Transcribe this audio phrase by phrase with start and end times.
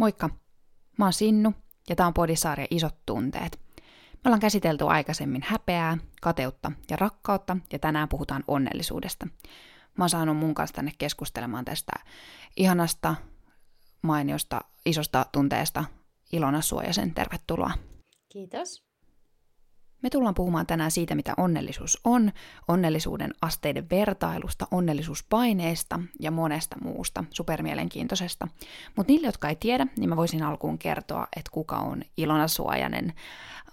[0.00, 0.30] Moikka!
[0.98, 1.52] Mä oon Sinnu
[1.88, 3.60] ja tää on Podisarja Isot tunteet.
[4.12, 9.26] Me ollaan käsitelty aikaisemmin häpeää, kateutta ja rakkautta ja tänään puhutaan onnellisuudesta.
[9.98, 11.92] Mä oon saanut mun kanssa tänne keskustelemaan tästä
[12.56, 13.14] ihanasta,
[14.02, 15.84] mainiosta, isosta tunteesta
[16.32, 17.14] Ilona Suojasen.
[17.14, 17.72] Tervetuloa.
[18.28, 18.89] Kiitos.
[20.02, 22.32] Me tullaan puhumaan tänään siitä, mitä onnellisuus on,
[22.68, 28.48] onnellisuuden asteiden vertailusta, onnellisuuspaineesta ja monesta muusta supermielenkiintoisesta.
[28.96, 33.12] Mutta niille, jotka ei tiedä, niin mä voisin alkuun kertoa, että kuka on Ilona Suojanen.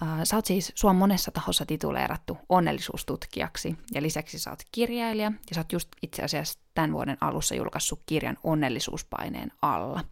[0.04, 5.32] Äh, sä oot siis, sua on monessa tahossa tituleerattu onnellisuustutkijaksi ja lisäksi sä oot kirjailija
[5.50, 10.04] ja sä oot just itse asiassa tämän vuoden alussa julkaissut kirjan onnellisuuspaineen alla.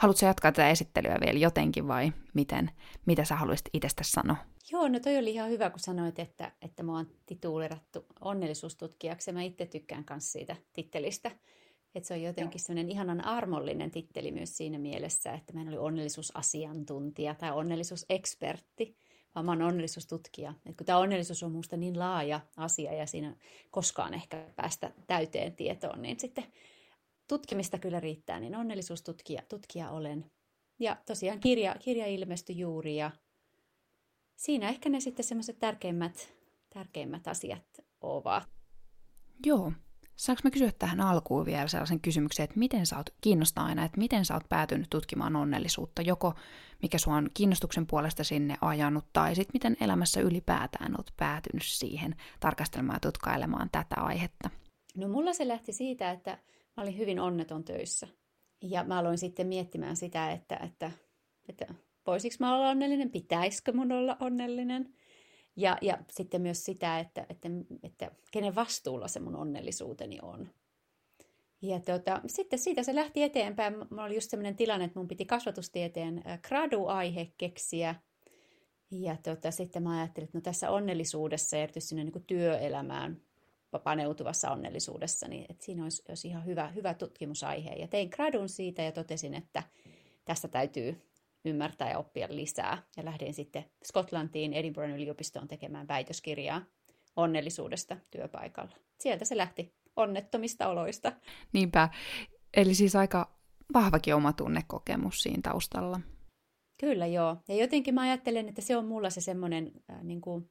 [0.00, 2.70] Haluatko jatkaa tätä esittelyä vielä jotenkin vai miten,
[3.06, 4.36] mitä sä haluaisit itsestä sanoa?
[4.72, 9.32] Joo, no toi oli ihan hyvä, kun sanoit, että, että mä oon tituulerattu onnellisuustutkijaksi.
[9.32, 11.30] Mä itse tykkään myös siitä tittelistä.
[11.94, 15.78] Että se on jotenkin semmoinen ihanan armollinen titteli myös siinä mielessä, että mä en ole
[15.78, 18.96] onnellisuusasiantuntija tai onnellisuusekspertti,
[19.34, 20.54] vaan mä oon onnellisuustutkija.
[20.66, 23.36] Et kun tämä onnellisuus on minusta niin laaja asia ja siinä
[23.70, 26.44] koskaan ehkä päästä täyteen tietoon, niin sitten
[27.30, 30.30] tutkimista kyllä riittää, niin onnellisuustutkija tutkija olen.
[30.78, 33.10] Ja tosiaan kirja, kirja ilmestyi juuri ja
[34.36, 36.32] siinä ehkä ne sitten semmoiset tärkeimmät,
[36.74, 37.64] tärkeimmät asiat
[38.00, 38.42] ovat.
[39.46, 39.72] Joo.
[40.16, 43.98] Saanko mä kysyä tähän alkuun vielä sellaisen kysymyksen, että miten sä oot, kiinnostaa aina, että
[43.98, 46.34] miten sä oot päätynyt tutkimaan onnellisuutta, joko
[46.82, 52.14] mikä sua on kiinnostuksen puolesta sinne ajanut, tai sitten miten elämässä ylipäätään oot päätynyt siihen
[52.40, 54.50] tarkastelemaan ja tutkailemaan tätä aihetta?
[54.96, 56.38] No mulla se lähti siitä, että
[56.80, 58.08] mä olin hyvin onneton töissä.
[58.62, 60.90] Ja mä aloin sitten miettimään sitä, että, että,
[61.48, 61.74] että
[62.06, 64.94] voisiko mä olla onnellinen, pitäisikö mun olla onnellinen.
[65.56, 67.48] Ja, ja sitten myös sitä, että, että,
[67.82, 70.48] että kenen vastuulla se mun onnellisuuteni on.
[71.62, 73.74] Ja tota, sitten siitä se lähti eteenpäin.
[73.90, 77.94] Mulla oli just sellainen tilanne, että mun piti kasvatustieteen gradu-aihe keksiä.
[78.90, 83.22] Ja tota, sitten mä ajattelin, että no tässä onnellisuudessa ja erityisesti niin työelämään
[83.78, 87.70] paneutuvassa onnellisuudessa, niin että siinä olisi, olisi ihan hyvä, hyvä tutkimusaihe.
[87.70, 89.62] Ja tein gradun siitä ja totesin, että
[90.24, 91.02] tästä täytyy
[91.44, 92.82] ymmärtää ja oppia lisää.
[92.96, 96.62] Ja lähdin sitten Skotlantiin Edinburghin yliopistoon tekemään väitöskirjaa
[97.16, 98.76] onnellisuudesta työpaikalla.
[98.98, 101.12] Sieltä se lähti onnettomista oloista.
[101.52, 101.88] Niinpä.
[102.56, 103.34] Eli siis aika
[103.74, 106.00] vahvakin oma tunnekokemus siinä taustalla.
[106.80, 107.36] Kyllä joo.
[107.48, 110.50] Ja jotenkin mä ajattelen, että se on mulla se semmoinen äh, niin kuin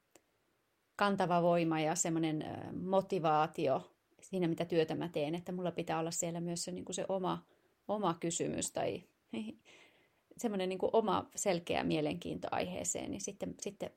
[1.00, 2.46] kantava voima ja semmoinen
[2.82, 6.96] motivaatio siinä, mitä työtä mä teen, että mulla pitää olla siellä myös se, niin kuin
[6.96, 7.46] se oma,
[7.88, 9.04] oma kysymys tai
[10.42, 13.90] semmoinen niin kuin oma selkeä mielenkiinto aiheeseen, niin sitten, sitten,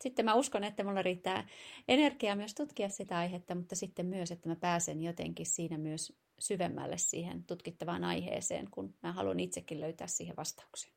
[0.00, 1.48] sitten mä uskon, että mulla riittää
[1.88, 6.98] energiaa myös tutkia sitä aihetta, mutta sitten myös, että mä pääsen jotenkin siinä myös syvemmälle
[6.98, 10.92] siihen tutkittavaan aiheeseen, kun mä haluan itsekin löytää siihen vastauksen.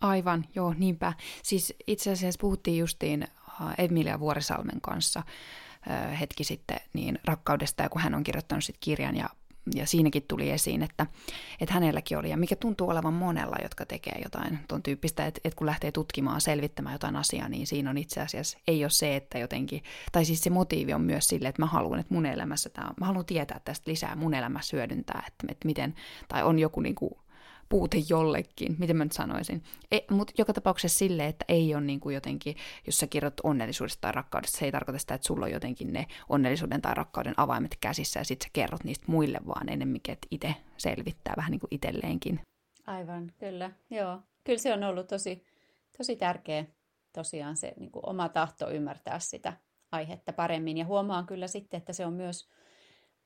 [0.00, 1.12] Aivan, joo, niinpä.
[1.42, 3.26] Siis itse asiassa puhuttiin justiin
[3.78, 5.22] Emilia Vuorisalmen kanssa
[6.20, 9.28] hetki sitten niin rakkaudesta, ja kun hän on kirjoittanut sit kirjan ja
[9.74, 11.06] ja siinäkin tuli esiin, että,
[11.60, 15.56] että hänelläkin oli, ja mikä tuntuu olevan monella, jotka tekee jotain tuon tyyppistä, että, että
[15.56, 19.38] kun lähtee tutkimaan, selvittämään jotain asiaa, niin siinä on itse asiassa, ei ole se, että
[19.38, 19.82] jotenkin,
[20.12, 23.06] tai siis se motiivi on myös sille, että mä haluan, että mun elämässä tämä, mä
[23.06, 25.94] haluan tietää tästä lisää, mun elämässä hyödyntää, että, että miten,
[26.28, 27.14] tai on joku niin kuin
[27.74, 29.62] puute jollekin, miten mä nyt sanoisin.
[29.92, 34.00] E, Mutta joka tapauksessa sille, että ei ole niin kuin jotenkin, jos sä kirjoit onnellisuudesta
[34.00, 37.76] tai rakkaudesta, se ei tarkoita sitä, että sulla on jotenkin ne onnellisuuden tai rakkauden avaimet
[37.80, 41.68] käsissä ja sitten sä kerrot niistä muille vaan enemmänkin, että itse selvittää vähän niin kuin
[41.70, 42.40] itselleenkin.
[42.86, 44.20] Aivan, kyllä, joo.
[44.44, 45.44] Kyllä se on ollut tosi,
[45.98, 46.64] tosi tärkeä
[47.12, 49.52] tosiaan se niin kuin oma tahto ymmärtää sitä
[49.92, 50.78] aihetta paremmin.
[50.78, 52.48] Ja huomaan kyllä sitten, että se on myös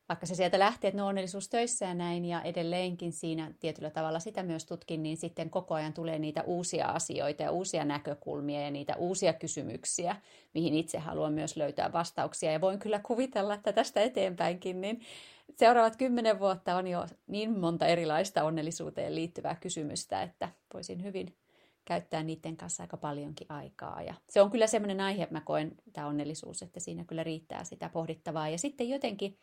[0.08, 4.20] vaikka se sieltä lähtee, että no onnellisuus töissä ja näin, ja edelleenkin siinä tietyllä tavalla
[4.20, 8.70] sitä myös tutkin, niin sitten koko ajan tulee niitä uusia asioita ja uusia näkökulmia ja
[8.70, 10.16] niitä uusia kysymyksiä,
[10.55, 12.52] mihin itse haluan myös löytää vastauksia.
[12.52, 15.00] Ja voin kyllä kuvitella, että tästä eteenpäinkin, niin
[15.56, 21.37] seuraavat kymmenen vuotta on jo niin monta erilaista onnellisuuteen liittyvää kysymystä, että voisin hyvin
[21.84, 24.02] käyttää niiden kanssa aika paljonkin aikaa.
[24.02, 27.64] Ja se on kyllä semmoinen aihe, että mä koen tämä onnellisuus, että siinä kyllä riittää
[27.64, 28.49] sitä pohdittavaa.
[28.49, 29.37] Ja sitten jotenkin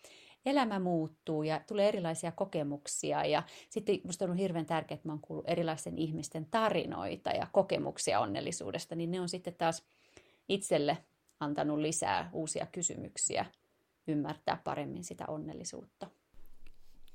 [0.46, 3.26] elämä muuttuu ja tulee erilaisia kokemuksia.
[3.26, 8.20] Ja sitten minusta on ollut hirveän tärkeää, että oon kuullut erilaisten ihmisten tarinoita ja kokemuksia
[8.20, 9.84] onnellisuudesta, niin ne on sitten taas
[10.50, 10.98] itselle
[11.40, 13.46] antanut lisää uusia kysymyksiä
[14.08, 16.08] ymmärtää paremmin sitä onnellisuutta.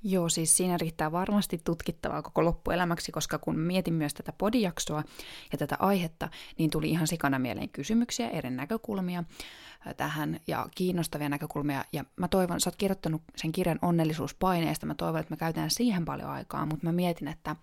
[0.03, 5.03] Joo, siis siinä riittää varmasti tutkittavaa koko loppuelämäksi, koska kun mietin myös tätä podijaksoa
[5.51, 9.23] ja tätä aihetta, niin tuli ihan sikana mieleen kysymyksiä, eri näkökulmia
[9.97, 11.85] tähän ja kiinnostavia näkökulmia.
[11.93, 16.05] Ja mä toivon, sä oot kirjoittanut sen kirjan onnellisuuspaineesta, mä toivon, että me käytetään siihen
[16.05, 17.55] paljon aikaa, mutta mä mietin, että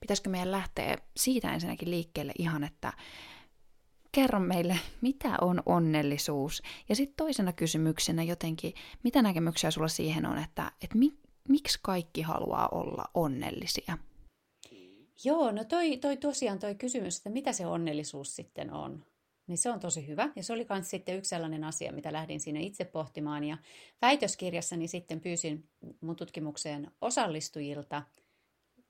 [0.00, 2.92] pitäisikö meidän lähteä siitä ensinnäkin liikkeelle ihan, että
[4.12, 6.62] kerro meille, mitä on onnellisuus?
[6.88, 11.12] Ja sitten toisena kysymyksenä jotenkin, mitä näkemyksiä sulla siihen on, että, että mi,
[11.48, 13.98] miksi kaikki haluaa olla onnellisia?
[15.24, 19.04] Joo, no toi, toi tosiaan toi kysymys, että mitä se onnellisuus sitten on,
[19.46, 20.28] niin se on tosi hyvä.
[20.36, 23.44] Ja se oli myös sitten yksi sellainen asia, mitä lähdin siinä itse pohtimaan.
[23.44, 23.58] Ja
[24.02, 25.68] väitöskirjassani sitten pyysin
[26.00, 28.02] mun tutkimukseen osallistujilta,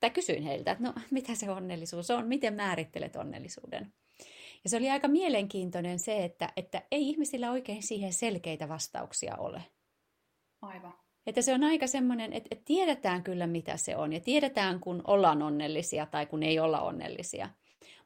[0.01, 3.93] tai kysyin heiltä, että no mitä se onnellisuus on, miten määrittelet onnellisuuden.
[4.65, 9.63] Ja se oli aika mielenkiintoinen se, että, että ei ihmisillä oikein siihen selkeitä vastauksia ole.
[10.63, 10.95] Aivan.
[11.31, 15.03] Että se on aika semmoinen, että, että tiedetään kyllä mitä se on ja tiedetään kun
[15.07, 17.51] ollaan onnellisia tai kun ei olla onnellisia.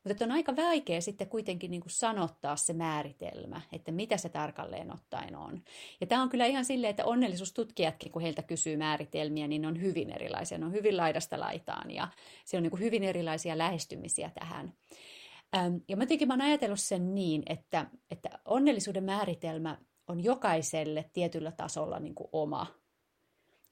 [0.04, 4.94] Mutta on aika vaikea sitten kuitenkin niin kuin sanottaa se määritelmä, että mitä se tarkalleen
[4.94, 5.62] ottaen on.
[6.00, 9.80] Ja tämä on kyllä ihan silleen, että onnellisuustutkijatkin, kun heiltä kysyy määritelmiä, niin ne on
[9.80, 10.58] hyvin erilaisia.
[10.58, 12.08] Ne on hyvin laidasta laitaan ja
[12.44, 14.72] se on niin kuin hyvin erilaisia lähestymisiä tähän.
[15.88, 19.78] Ja mä jotenkin mä oon ajatellut sen niin, että, että onnellisuuden määritelmä
[20.08, 22.83] on jokaiselle tietyllä tasolla niin kuin oma.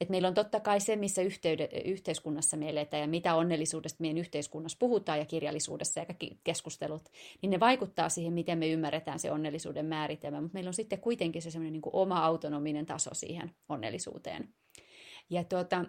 [0.01, 4.19] Et meillä on totta kai se, missä yhteyde, yhteiskunnassa me eletään ja mitä onnellisuudesta meidän
[4.19, 7.09] yhteiskunnassa puhutaan ja kirjallisuudessa ja kaikki keskustelut,
[7.43, 11.43] niin ne vaikuttaa siihen, miten me ymmärretään se onnellisuuden määritelmä, mutta meillä on sitten kuitenkin
[11.43, 14.49] se semmoinen niin oma autonominen taso siihen onnellisuuteen.
[15.31, 15.85] Ja tuota,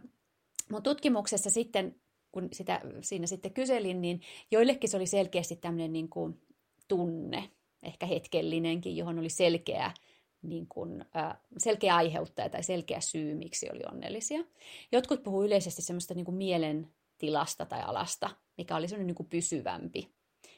[0.72, 1.96] mun tutkimuksessa sitten
[2.34, 4.22] kun sitä siinä sitten kyselin, niin
[4.52, 6.42] joillekin se oli selkeästi tämmöinen niin kuin
[6.88, 7.50] tunne,
[7.84, 9.92] ehkä hetkellinenkin, johon oli selkeä,
[10.44, 14.44] niin kuin, äh, selkeä aiheuttaja tai selkeä syy, miksi oli onnellisia.
[14.92, 20.10] Jotkut puhuu yleisesti semmoista niin kuin mielentilasta tai alasta, mikä oli semmoinen niin kuin pysyvämpi,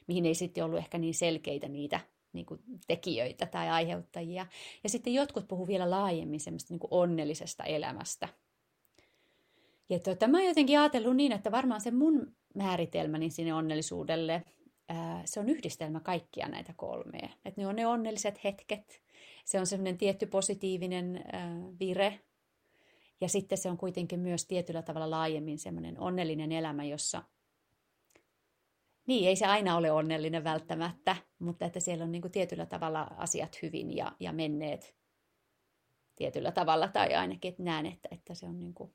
[0.08, 2.00] mihin ei sitten ollut ehkä niin selkeitä niitä
[2.34, 4.46] niin kuin tekijöitä tai aiheuttajia.
[4.84, 8.28] Ja sitten jotkut puhuu vielä laajemmin semmoista niin kuin onnellisesta elämästä,
[9.90, 14.44] ja tuota, mä oon jotenkin ajatellut niin, että varmaan se mun määritelmäni sinne onnellisuudelle,
[15.26, 17.30] se on yhdistelmä kaikkia näitä kolmea.
[17.46, 19.02] Että ne on ne onnelliset hetket,
[19.46, 21.24] se on semmoinen tietty positiivinen
[21.80, 22.20] vire,
[23.22, 27.24] ja sitten se on kuitenkin myös tietyllä tavalla laajemmin semmoinen onnellinen elämä, jossa
[29.08, 33.02] niin, ei se aina ole onnellinen välttämättä, mutta että siellä on niin kuin tietyllä tavalla
[33.18, 34.96] asiat hyvin ja, ja menneet
[36.16, 38.94] tietyllä tavalla, tai ainakin että näen, että, että se on niin kuin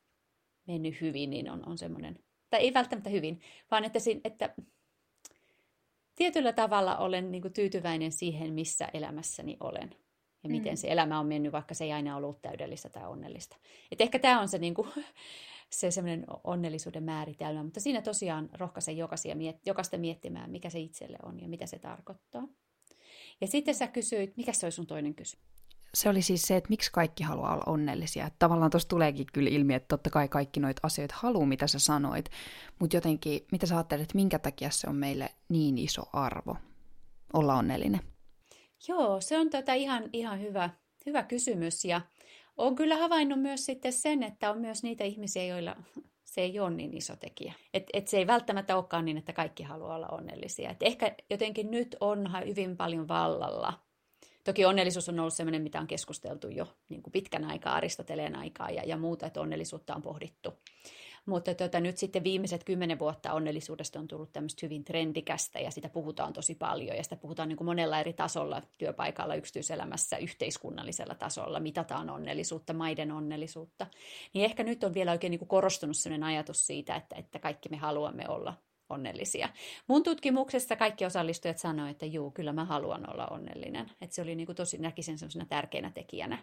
[0.66, 2.18] mennyt hyvin, niin on, on semmoinen,
[2.50, 4.54] tai ei välttämättä hyvin, vaan että, että
[6.14, 9.96] tietyllä tavalla olen niin kuin tyytyväinen siihen, missä elämässäni olen.
[10.42, 10.52] Ja mm.
[10.52, 13.56] miten se elämä on mennyt, vaikka se ei aina ollut täydellistä tai onnellista.
[13.92, 14.88] Et ehkä tämä on se, niin kuin,
[15.70, 19.34] se semmoinen onnellisuuden määritelmä, mutta siinä tosiaan rohkaisen jokaisia,
[19.66, 22.48] jokaista miettimään, mikä se itselle on ja mitä se tarkoittaa.
[23.40, 25.50] Ja sitten sä kysyit, mikä se oli sun toinen kysymys?
[25.94, 28.26] se oli siis se, että miksi kaikki haluaa olla onnellisia.
[28.26, 31.78] Että tavallaan tuossa tuleekin kyllä ilmi, että totta kai kaikki noita asioita haluaa, mitä sä
[31.78, 32.30] sanoit,
[32.78, 36.56] mutta jotenkin, mitä sä ajattelet, että minkä takia se on meille niin iso arvo
[37.32, 38.00] olla onnellinen?
[38.88, 40.70] Joo, se on tota ihan, ihan hyvä,
[41.06, 42.00] hyvä kysymys ja
[42.56, 45.76] olen kyllä havainnut myös sitten sen, että on myös niitä ihmisiä, joilla
[46.32, 47.52] se ei ole niin iso tekijä.
[47.74, 50.70] Et, et se ei välttämättä olekaan niin, että kaikki haluaa olla onnellisia.
[50.70, 53.72] Et ehkä jotenkin nyt on hyvin paljon vallalla
[54.44, 58.70] Toki onnellisuus on ollut sellainen, mitä on keskusteltu jo niin kuin pitkän aikaa, Aristoteleen aikaa
[58.70, 60.54] ja, ja muuta, että onnellisuutta on pohdittu.
[61.26, 65.88] Mutta tuota, nyt sitten viimeiset kymmenen vuotta onnellisuudesta on tullut tämmöistä hyvin trendikästä ja sitä
[65.88, 71.60] puhutaan tosi paljon ja sitä puhutaan niin kuin monella eri tasolla, työpaikalla, yksityiselämässä, yhteiskunnallisella tasolla,
[71.60, 73.86] mitataan onnellisuutta, maiden onnellisuutta.
[74.34, 77.68] Niin ehkä nyt on vielä oikein niin kuin korostunut sellainen ajatus siitä, että, että kaikki
[77.68, 78.54] me haluamme olla
[78.88, 79.48] onnellisia.
[79.86, 83.90] Mun tutkimuksessa kaikki osallistujat sanoivat, että juu, kyllä mä haluan olla onnellinen.
[84.00, 86.38] Että se oli niin kuin tosi, näkisin sellaisena tärkeänä tekijänä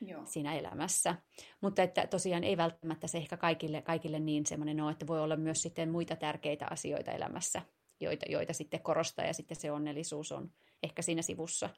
[0.00, 0.22] Joo.
[0.24, 1.14] siinä elämässä.
[1.60, 5.36] Mutta että tosiaan ei välttämättä se ehkä kaikille, kaikille niin semmoinen ole, että voi olla
[5.36, 7.62] myös sitten muita tärkeitä asioita elämässä,
[8.00, 10.50] joita, joita sitten korostaa ja sitten se onnellisuus on
[10.82, 11.70] ehkä siinä sivussa,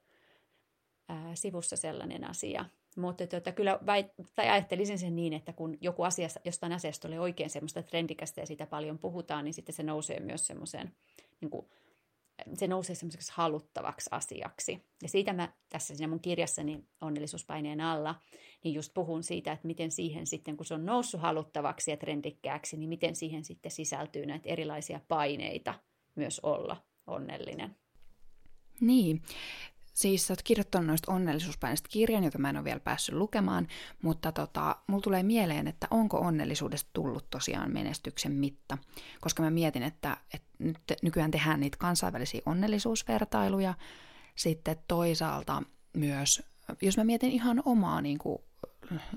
[1.08, 2.64] ää, sivussa sellainen asia.
[2.96, 7.20] Mutta tuota, kyllä väit, tai ajattelisin sen niin, että kun joku asia, jostain asiasta tulee
[7.20, 10.94] oikein semmoista trendikästä ja siitä paljon puhutaan, niin sitten se nousee myös semmoiseen,
[11.40, 11.66] niin kuin,
[12.68, 14.84] nousee semmoiseksi haluttavaksi asiaksi.
[15.02, 18.14] Ja siitä mä tässä siinä mun kirjassani onnellisuuspaineen alla,
[18.64, 22.76] niin just puhun siitä, että miten siihen sitten, kun se on noussut haluttavaksi ja trendikkääksi,
[22.76, 25.74] niin miten siihen sitten sisältyy näitä erilaisia paineita
[26.14, 27.76] myös olla onnellinen.
[28.80, 29.22] Niin,
[29.92, 33.68] siis sä oot kirjoittanut noista onnellisuuspaineista kirjan, jota mä en ole vielä päässyt lukemaan,
[34.02, 38.78] mutta tota, mulla tulee mieleen, että onko onnellisuudesta tullut tosiaan menestyksen mitta,
[39.20, 43.74] koska mä mietin, että, että nyt nykyään tehdään niitä kansainvälisiä onnellisuusvertailuja,
[44.34, 45.62] sitten toisaalta
[45.96, 46.42] myös,
[46.82, 48.38] jos mä mietin ihan omaa niin kuin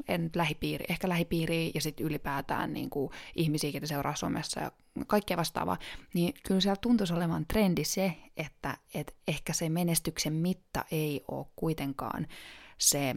[0.07, 4.71] en nyt lähipiiri, ehkä lähipiiri ja sitten ylipäätään niin kuin ihmisiä, joita seuraa somessa ja
[5.07, 5.77] kaikkea vastaavaa,
[6.13, 11.45] niin kyllä siellä tuntuisi olevan trendi se, että, että ehkä se menestyksen mitta ei ole
[11.55, 12.27] kuitenkaan
[12.77, 13.15] se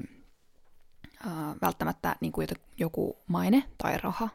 [1.27, 4.29] äh, välttämättä niin kuin joku maine tai raha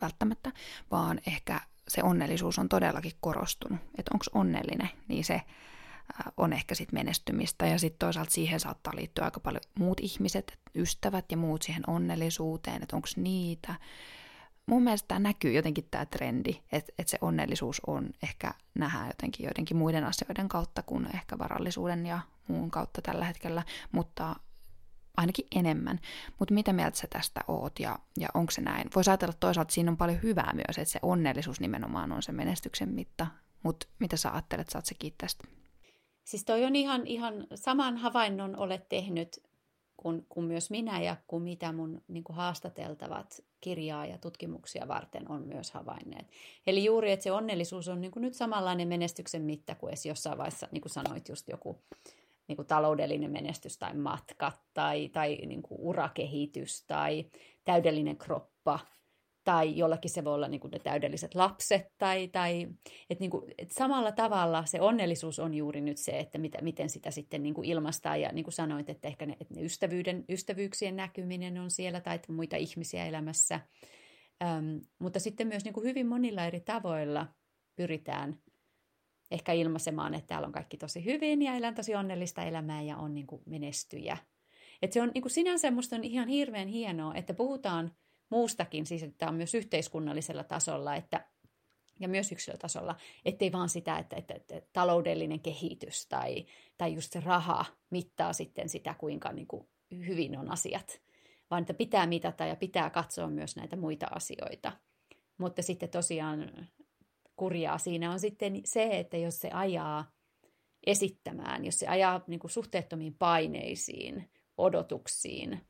[0.00, 0.52] välttämättä,
[0.90, 3.80] vaan ehkä se onnellisuus on todellakin korostunut.
[3.98, 5.42] Että onko onnellinen, niin se
[6.36, 7.66] on ehkä sitten menestymistä.
[7.66, 12.82] Ja sitten toisaalta siihen saattaa liittyä aika paljon muut ihmiset, ystävät ja muut siihen onnellisuuteen,
[12.82, 13.74] että onko niitä.
[14.66, 19.44] Mun mielestä tämä näkyy jotenkin tämä trendi, että, että se onnellisuus on ehkä nähdään jotenkin
[19.44, 23.62] joidenkin muiden asioiden kautta kuin ehkä varallisuuden ja muun kautta tällä hetkellä,
[23.92, 24.36] mutta
[25.16, 26.00] ainakin enemmän.
[26.38, 28.90] Mutta mitä mieltä sä tästä oot ja, ja onko se näin?
[28.94, 32.32] Voisi ajatella toisaalta, että siinä on paljon hyvää myös, että se onnellisuus nimenomaan on se
[32.32, 33.26] menestyksen mitta.
[33.62, 35.28] Mutta mitä sä ajattelet, saat se kiittää?
[36.24, 39.42] Siis toi on ihan, ihan saman havainnon olet tehnyt
[39.96, 45.30] kuin, kuin myös minä ja kuin mitä mun niin kuin haastateltavat kirjaa ja tutkimuksia varten
[45.30, 46.26] on myös havainneet.
[46.66, 50.38] Eli juuri, että se onnellisuus on niin kuin nyt samanlainen menestyksen mitta kuin edes jossain
[50.38, 51.82] vaiheessa, niin kuin sanoit, just joku
[52.48, 57.26] niin kuin taloudellinen menestys tai matkat tai, tai niin kuin urakehitys tai
[57.64, 58.78] täydellinen kroppa
[59.50, 62.68] tai jollakin se voi olla niin kuin ne täydelliset lapset, tai, tai
[63.10, 66.90] että niin kuin, että samalla tavalla se onnellisuus on juuri nyt se, että mitä, miten
[66.90, 70.24] sitä sitten niin kuin ilmaistaan, ja niin kuin sanoit, että ehkä ne, että ne ystävyyden,
[70.28, 73.60] ystävyyksien näkyminen on siellä, tai että muita ihmisiä elämässä,
[74.42, 77.26] ähm, mutta sitten myös niin kuin hyvin monilla eri tavoilla
[77.76, 78.36] pyritään
[79.30, 83.14] ehkä ilmaisemaan, että täällä on kaikki tosi hyvin, ja elän tosi onnellista elämää, ja on
[83.14, 84.16] niin kuin menestyjä.
[84.82, 87.90] Että se on niin kuin sinänsä musta on ihan hirveän hienoa, että puhutaan–
[88.30, 91.26] muustakin, siis että on myös yhteiskunnallisella tasolla että,
[92.00, 96.46] ja myös yksilötasolla, ettei vaan sitä, että, että, että taloudellinen kehitys tai,
[96.78, 101.00] tai just se raha mittaa sitten sitä, kuinka niin kuin hyvin on asiat,
[101.50, 104.72] vaan että pitää mitata ja pitää katsoa myös näitä muita asioita.
[105.38, 106.68] Mutta sitten tosiaan
[107.36, 110.12] kurjaa siinä on sitten se, että jos se ajaa
[110.86, 115.60] esittämään, jos se ajaa niin kuin suhteettomiin paineisiin, odotuksiin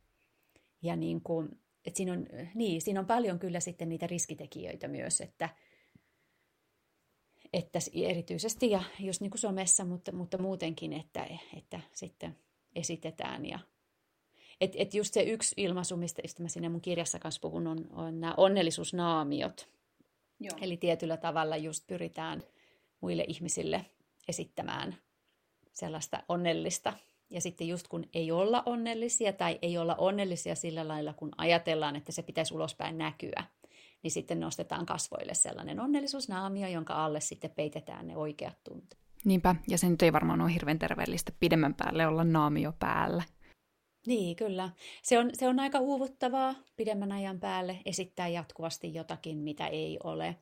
[0.82, 1.48] ja niin kuin
[1.84, 5.48] et siinä, on, niin, siinä on paljon kyllä sitten niitä riskitekijöitä myös, että,
[7.52, 12.36] että erityisesti ja just niin kuin somessa, mutta, mutta muutenkin, että, että sitten
[12.74, 13.58] esitetään ja
[14.60, 17.86] et, et just se yksi ilmaisu, mistä, mistä mä siinä mun kirjassa kanssa puhun, on,
[17.92, 19.68] on nämä onnellisuusnaamiot.
[20.40, 20.58] Joo.
[20.60, 22.42] Eli tietyllä tavalla just pyritään
[23.00, 23.86] muille ihmisille
[24.28, 24.96] esittämään
[25.72, 26.92] sellaista onnellista
[27.30, 31.96] ja sitten just kun ei olla onnellisia tai ei olla onnellisia sillä lailla, kun ajatellaan,
[31.96, 33.44] että se pitäisi ulospäin näkyä,
[34.02, 39.00] niin sitten nostetaan kasvoille sellainen onnellisuusnaamio, jonka alle sitten peitetään ne oikeat tunteet.
[39.24, 43.22] Niinpä, ja se nyt ei varmaan ole hirveän terveellistä pidemmän päälle olla naamio päällä.
[44.06, 44.70] Niin, kyllä.
[45.02, 50.36] Se on, se on aika uuvuttavaa pidemmän ajan päälle esittää jatkuvasti jotakin, mitä ei ole.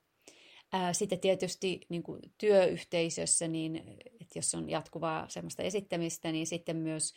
[0.93, 3.83] Sitten tietysti niin kuin työyhteisössä, niin
[4.29, 7.15] että jos on jatkuvaa semmoista esittämistä, niin sitten myös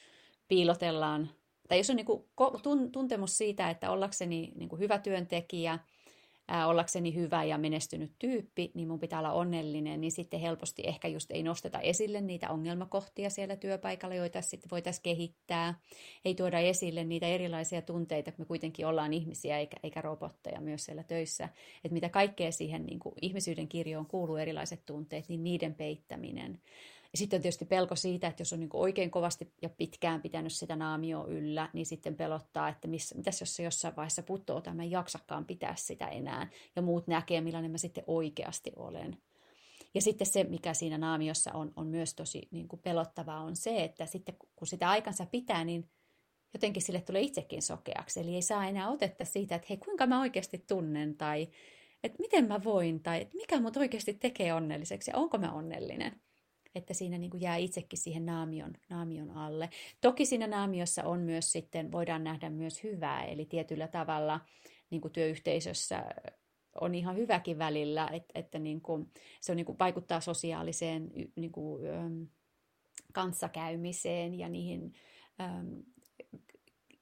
[0.47, 1.29] piilotellaan,
[1.67, 2.23] tai jos on niin kuin
[2.91, 5.79] tuntemus siitä, että ollakseni niin kuin hyvä työntekijä–
[6.65, 11.31] ollakseni hyvä ja menestynyt tyyppi, niin mun pitää olla onnellinen, niin sitten helposti ehkä just
[11.31, 15.79] ei nosteta esille niitä ongelmakohtia siellä työpaikalla, joita sitten voitaisiin kehittää.
[16.25, 20.85] Ei tuoda esille niitä erilaisia tunteita, kun me kuitenkin ollaan ihmisiä eikä, eikä robotteja myös
[20.85, 21.49] siellä töissä.
[21.75, 26.61] Että mitä kaikkea siihen niin kuin ihmisyyden kirjoon kuuluu erilaiset tunteet, niin niiden peittäminen.
[27.11, 30.53] Ja sitten on tietysti pelko siitä, että jos on niin oikein kovasti ja pitkään pitänyt
[30.53, 34.75] sitä naamioa yllä, niin sitten pelottaa, että missä, mitäs jos se jossain vaiheessa putoaa tai
[34.75, 36.49] mä en jaksakaan pitää sitä enää.
[36.75, 39.17] Ja muut näkee, millainen mä sitten oikeasti olen.
[39.93, 43.83] Ja sitten se, mikä siinä naamiossa on, on myös tosi niin kuin pelottavaa, on se,
[43.83, 45.89] että sitten kun sitä aikansa pitää, niin
[46.53, 48.19] jotenkin sille tulee itsekin sokeaksi.
[48.19, 51.47] Eli ei saa enää otetta siitä, että hei, kuinka mä oikeasti tunnen, tai
[52.03, 56.21] että miten mä voin, tai että mikä mut oikeasti tekee onnelliseksi, ja onko mä onnellinen
[56.75, 59.69] että siinä niin kuin jää itsekin siihen naamion, naamion alle.
[60.01, 64.39] Toki siinä naamiossa on myös sitten, voidaan nähdä myös hyvää, eli tietyllä tavalla
[64.89, 66.05] niin kuin työyhteisössä
[66.81, 69.11] on ihan hyväkin välillä, että, että niin kuin,
[69.41, 71.81] se on niin kuin vaikuttaa sosiaaliseen niin kuin,
[73.13, 74.93] kanssakäymiseen ja niihin
[75.41, 75.83] äm,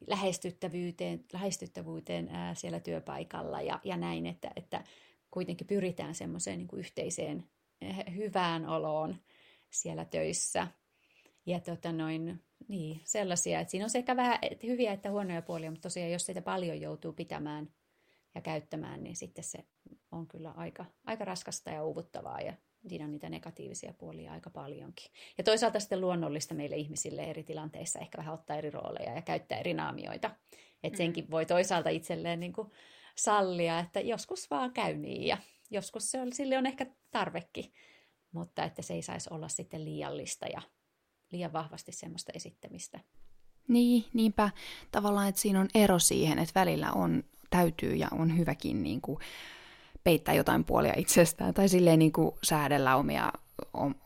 [0.08, 4.84] lähestyttävyyteen, lähestyttävyyteen ää, siellä työpaikalla ja, ja näin, että, että
[5.32, 7.44] kuitenkin pyritään semmoiseen niin kuin yhteiseen
[8.16, 9.16] hyvään oloon
[9.70, 10.68] siellä töissä.
[11.46, 15.72] ja tota noin, niin, sellaisia, että siinä on sekä vähän että hyviä että huonoja puolia,
[15.72, 17.70] mutta tosiaan jos sitä paljon joutuu pitämään
[18.36, 19.66] ja käyttämään, niin sitten se
[20.12, 22.54] on kyllä aika, aika raskasta ja uuvuttavaa ja
[22.88, 25.12] siinä on niitä negatiivisia puolia aika paljonkin.
[25.38, 29.60] Ja toisaalta sitten luonnollista meille ihmisille eri tilanteissa ehkä vähän ottaa eri rooleja ja käyttää
[29.60, 30.32] eri naamioita.
[30.84, 30.98] Että mm.
[30.98, 32.72] senkin voi toisaalta itselleen niin kuin
[33.16, 35.38] sallia, että joskus vaan käy niin ja
[35.70, 37.74] joskus se on, sille on ehkä tarvekin,
[38.32, 40.62] mutta että se ei saisi olla sitten liiallista ja
[41.32, 43.00] liian vahvasti semmoista esittämistä.
[43.68, 44.50] Niin, niinpä
[44.92, 49.20] tavallaan, että siinä on ero siihen, että välillä on, täytyy ja on hyväkin niin kuin,
[50.04, 53.34] peittää jotain puolia itsestään tai silleen niin kuin säädellä omia,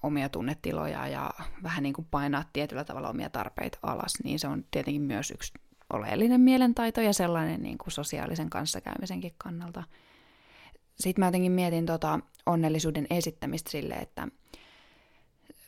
[0.04, 1.30] omia tunnetiloja ja
[1.64, 5.54] vähän niin kuin painaa tietyllä tavalla omia tarpeita alas, niin se on tietenkin myös yksi
[5.94, 9.84] oleellinen mielentaito ja sellainen niin kuin sosiaalisen kanssakäymisenkin kannalta.
[10.96, 14.28] Sitten mä jotenkin mietin tota onnellisuuden esittämistä sille, että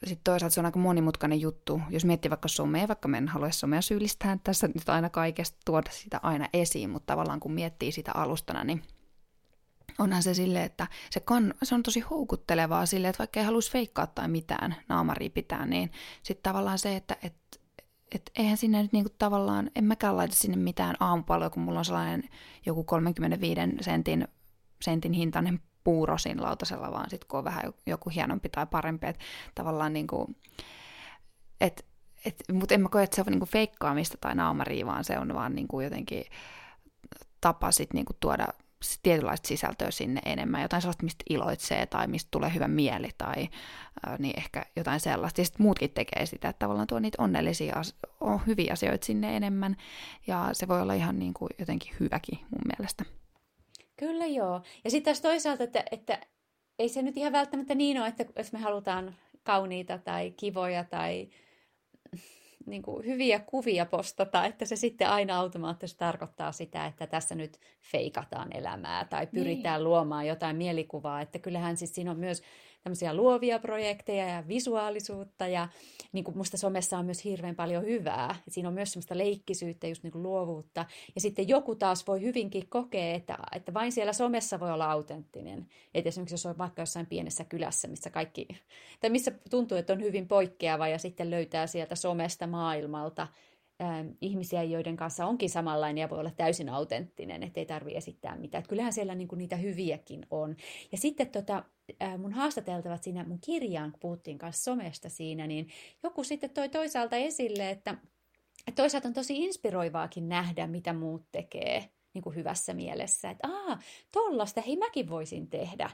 [0.04, 1.82] sitten toisaalta se on aika monimutkainen juttu.
[1.90, 5.92] Jos miettii vaikka somea, vaikka me en halua somea syyllistää tässä nyt aina kaikesta tuoda
[5.92, 8.84] sitä aina esiin, mutta tavallaan kun miettii sitä alustana, niin
[10.00, 13.72] onhan se sille, että se, kan, se on tosi houkuttelevaa sille, että vaikka ei haluaisi
[13.72, 15.92] feikkaa tai mitään naamaria pitää, niin
[16.24, 17.36] sitten tavallaan se, että et,
[18.16, 21.86] et eihän sinne nyt niinku tavallaan, en mäkään laita sinne mitään aamupaloja, kun mulla on
[21.86, 22.30] sellainen
[22.66, 24.28] joku 35 sentin,
[24.86, 29.24] sentin hintainen puurosin lautasella, vaan sitten kun on vähän joku hienompi tai parempi, että
[29.56, 30.36] tavallaan niinku,
[31.62, 31.86] et,
[32.26, 35.34] et, mutta en mä koe, että se on niinku feikkaamista tai naamaria, vaan se on
[35.34, 36.24] vaan niinku jotenkin
[37.42, 38.48] tapa sit niinku tuoda
[39.04, 43.50] tietynlaista sisältöä sinne enemmän, jotain sellaista, mistä iloitsee tai mistä tulee hyvä mieli tai
[44.08, 45.42] äh, niin ehkä jotain sellaista.
[45.42, 47.82] Ja sitten muutkin tekee sitä, että tavallaan tuo niitä onnellisia,
[48.20, 49.76] on hyviä asioita sinne enemmän
[50.28, 53.06] ja se voi olla ihan niin kuin jotenkin hyväkin mun mielestä.
[53.98, 54.62] Kyllä joo.
[54.84, 56.20] Ja sitten taas toisaalta, että, että
[56.80, 61.30] ei se nyt ihan välttämättä niin ole, että jos me halutaan kauniita tai kivoja tai
[62.66, 67.60] niin kuin hyviä kuvia postata, että se sitten aina automaattisesti tarkoittaa sitä, että tässä nyt
[67.82, 69.84] feikataan elämää tai pyritään niin.
[69.84, 71.22] luomaan jotain mielikuvaa.
[71.22, 72.42] Että kyllähän siis siinä on myös
[72.86, 75.68] tämmöisiä luovia projekteja ja visuaalisuutta ja
[76.12, 78.36] niin kuin musta somessa on myös hirveän paljon hyvää.
[78.48, 80.86] Et siinä on myös semmoista leikkisyyttä, just niin kuin luovuutta.
[81.16, 85.68] Ja sitten joku taas voi hyvinkin kokea, että, että vain siellä somessa voi olla autenttinen.
[85.94, 88.48] Että esimerkiksi jos on vaikka jossain pienessä kylässä, missä kaikki,
[89.00, 93.28] tai missä tuntuu, että on hyvin poikkeava ja sitten löytää sieltä somesta maailmalta
[93.82, 98.62] ähm, ihmisiä, joiden kanssa onkin samanlainen ja voi olla täysin autenttinen, ettei tarvitse esittää mitään.
[98.62, 100.56] Et kyllähän siellä niin kuin niitä hyviäkin on.
[100.92, 101.64] Ja sitten tota,
[102.02, 105.68] äh, mun haastateltavat siinä mun kirjaan, kun puhuttiin kanssa somesta siinä, niin
[106.04, 107.98] joku sitten toi toisaalta esille, että,
[108.68, 113.30] että toisaalta on tosi inspiroivaakin nähdä, mitä muut tekee niin kuin hyvässä mielessä.
[113.30, 113.80] Että aah,
[114.12, 115.90] tollasta, hei mäkin voisin tehdä.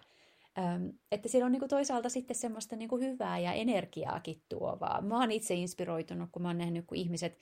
[0.58, 5.02] Ähm, että siellä on niin kuin toisaalta sitten semmoista niin kuin hyvää ja energiaakin tuovaa.
[5.02, 7.38] Mä oon itse inspiroitunut, kun mä oon nähnyt, kun ihmiset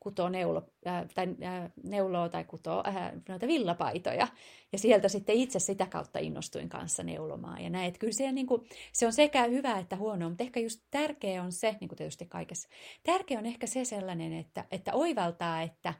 [0.00, 4.28] kutoo neulo, äh, tai, äh, neuloa tai kutoo äh, noita villapaitoja.
[4.72, 7.62] Ja sieltä sitten itse sitä kautta innostuin kanssa neulomaan.
[7.62, 10.60] Ja näin, että kyllä se, niin kuin, se on sekä hyvä että huono, mutta ehkä
[10.60, 12.68] just tärkeä on se, niin kuin tietysti kaikessa,
[13.02, 15.94] tärkeä on ehkä se sellainen, että, että oivaltaa, että,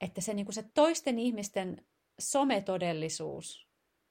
[0.00, 1.84] että se, niin kuin se toisten ihmisten
[2.20, 3.68] sometodellisuus,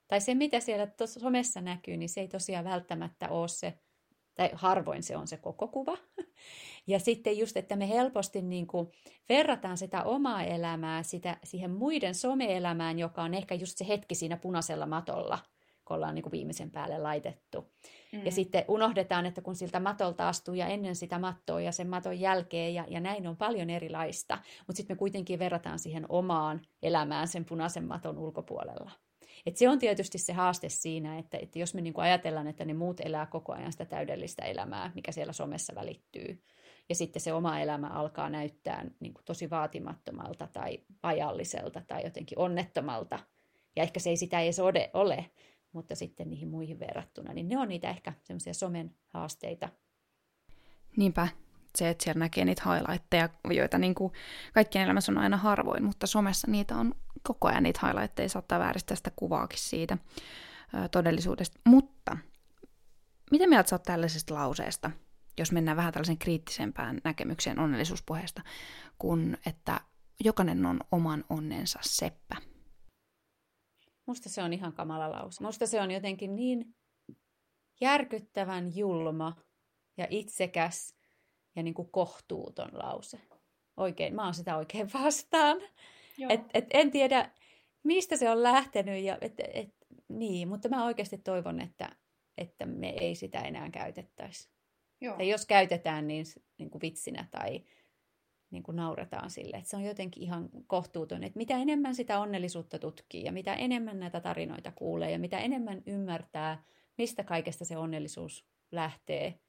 [0.08, 3.80] tai se mitä siellä somessa näkyy, niin se ei tosiaan välttämättä ole se,
[4.36, 5.98] tai harvoin se on se koko kuva.
[6.88, 8.88] Ja sitten just, että me helposti niin kuin
[9.30, 14.38] verrataan sitä omaa elämää sitä, siihen muiden some-elämään, joka on ehkä just se hetki siinä
[14.38, 15.40] punaisella matolla,
[15.86, 17.72] kun ollaan niin kuin viimeisen päälle laitettu.
[18.12, 18.26] Mm.
[18.26, 22.20] Ja sitten unohdetaan, että kun siltä matolta astuu ja ennen sitä mattoa ja sen maton
[22.20, 24.38] jälkeen ja, ja näin on paljon erilaista,
[24.68, 28.92] mutta sitten me kuitenkin verrataan siihen omaan elämään sen punaisen maton ulkopuolella.
[29.46, 32.74] Et se on tietysti se haaste siinä, että, että jos me niinku ajatellaan, että ne
[32.74, 36.44] muut elää koko ajan sitä täydellistä elämää, mikä siellä somessa välittyy,
[36.90, 42.40] ja sitten se oma elämä alkaa näyttää niin kuin tosi vaatimattomalta tai ajalliselta tai jotenkin
[42.40, 43.20] onnettomalta,
[43.76, 45.32] ja ehkä se ei sitä edes ole, ole
[45.72, 49.70] mutta sitten niihin muihin verrattuna, niin ne on niitä ehkä semmoisia somen haasteita.
[50.98, 51.28] Niinpä,
[51.78, 54.14] se, että siellä näkee niitä highlightteja, joita niin kuin
[54.54, 58.98] kaikkien elämässä on aina harvoin, mutta somessa niitä on koko ajan niitä highlightteja, saattaa vääristää
[58.98, 59.98] sitä kuvaakin siitä
[60.92, 61.60] todellisuudesta.
[61.66, 62.18] Mutta
[63.32, 64.92] miten mieltä sä oot tällaisesta lauseesta,
[65.40, 68.42] jos mennään vähän tällaisen kriittisempään näkemykseen onnellisuuspuheesta,
[68.98, 69.82] kun että
[70.20, 72.36] jokainen on oman onnensa seppä?
[74.06, 75.44] Musta se on ihan kamala lause.
[75.44, 76.76] Musta se on jotenkin niin
[77.82, 79.36] järkyttävän julma
[79.98, 80.96] ja itsekäs
[81.56, 83.20] ja niin kuin kohtuuton lause.
[83.78, 85.58] Oikein, mä oon sitä oikein vastaan.
[86.30, 87.32] Et, et en tiedä,
[87.84, 89.76] mistä se on lähtenyt, ja, et, et,
[90.08, 91.96] niin, mutta mä oikeasti toivon, että,
[92.38, 94.50] että me ei sitä enää käytettäisi.
[95.02, 95.18] Joo.
[95.18, 96.26] Tai jos käytetään niin,
[96.58, 97.64] niin kuin vitsinä tai
[98.52, 102.80] niin kuin nauretaan sille, että se on jotenkin ihan kohtuuton, että mitä enemmän sitä onnellisuutta
[102.80, 106.64] tutkii ja mitä enemmän näitä tarinoita kuulee ja mitä enemmän ymmärtää,
[106.98, 109.40] mistä kaikesta se onnellisuus lähtee,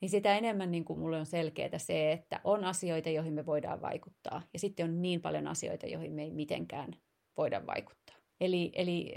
[0.00, 3.82] niin sitä enemmän niin kuin mulle on selkeää se, että on asioita, joihin me voidaan
[3.82, 6.96] vaikuttaa ja sitten on niin paljon asioita, joihin me ei mitenkään
[7.36, 8.16] voida vaikuttaa.
[8.40, 9.14] Eli, eli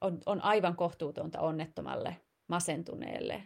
[0.00, 2.16] on, on aivan kohtuutonta onnettomalle,
[2.48, 3.42] masentuneelle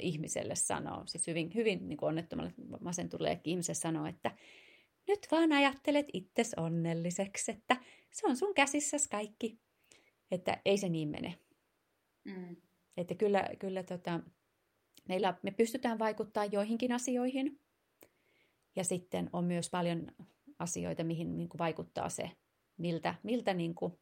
[0.00, 4.30] ihmiselle sanoa, siis hyvin, hyvin niin kuin onnettomalle masentuneelle ihmiselle sanoa, että
[5.08, 7.76] nyt vaan ajattelet itses onnelliseksi, että
[8.10, 9.58] se on sun käsissäsi kaikki.
[10.30, 11.38] Että ei se niin mene.
[12.24, 12.56] Mm.
[12.96, 14.20] Että kyllä, kyllä tota,
[15.08, 17.60] meillä, me pystytään vaikuttamaan joihinkin asioihin.
[18.76, 20.06] Ja sitten on myös paljon
[20.58, 22.30] asioita, mihin niin kuin vaikuttaa se,
[22.76, 23.98] miltä, miltä niin kuin,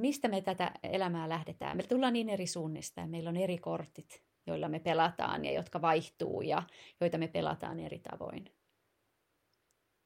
[0.00, 1.76] mistä me tätä elämää lähdetään.
[1.76, 5.82] Me tullaan niin eri suunnista ja meillä on eri kortit, joilla me pelataan ja jotka
[5.82, 6.62] vaihtuu ja
[7.00, 8.44] joita me pelataan eri tavoin.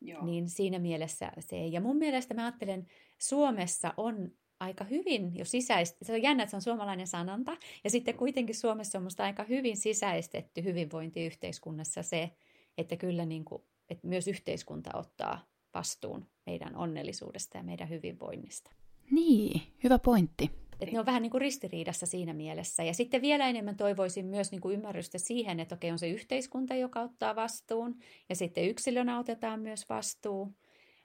[0.01, 0.25] Joo.
[0.25, 1.67] Niin siinä mielessä se.
[1.67, 2.87] Ja mun mielestä mä ajattelen,
[3.19, 7.91] Suomessa on aika hyvin jo sisäistetty, se on jännä, että se on suomalainen sanonta, ja
[7.91, 12.31] sitten kuitenkin Suomessa on musta aika hyvin sisäistetty hyvinvointiyhteiskunnassa se,
[12.79, 18.71] että kyllä niin kuin, että myös yhteiskunta ottaa vastuun meidän onnellisuudesta ja meidän hyvinvoinnista.
[19.13, 20.51] Niin, hyvä pointti.
[20.81, 22.83] Että ne on vähän niin kuin ristiriidassa siinä mielessä.
[22.83, 26.75] Ja sitten vielä enemmän toivoisin myös niin kuin ymmärrystä siihen, että okei on se yhteiskunta,
[26.75, 27.99] joka ottaa vastuun,
[28.29, 30.53] ja sitten yksilönä otetaan myös vastuu.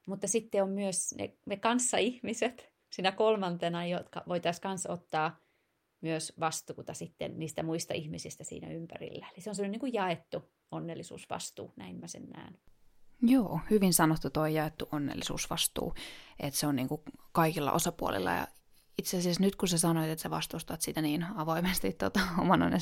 [0.08, 5.40] Mutta sitten on myös ne, me kanssa-ihmiset siinä kolmantena, jotka voitaisiin kanssa ottaa
[6.02, 9.28] myös vastuuta sitten niistä muista ihmisistä siinä ympärillä.
[9.34, 12.58] Eli se on sellainen niin kuin jaettu onnellisuusvastuu, näin mä sen näen.
[13.22, 15.94] Joo, hyvin sanottu tuo jaettu onnellisuusvastuu,
[16.40, 17.02] että se on niin kuin
[17.32, 18.48] kaikilla osapuolilla ja
[18.98, 22.80] itse asiassa nyt kun sä sanoit, että sä vastustat sitä niin avoimesti tota, oman onnen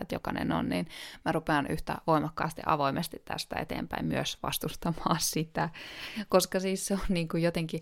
[0.00, 0.88] että jokainen on, niin
[1.24, 5.68] mä rupean yhtä voimakkaasti avoimesti tästä eteenpäin myös vastustamaan sitä,
[6.28, 7.80] koska siis se on niin kuin jotenkin,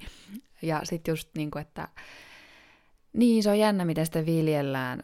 [0.62, 1.88] ja sitten just niin kuin, että
[3.12, 5.00] niin se on jännä, miten sitä viljellään.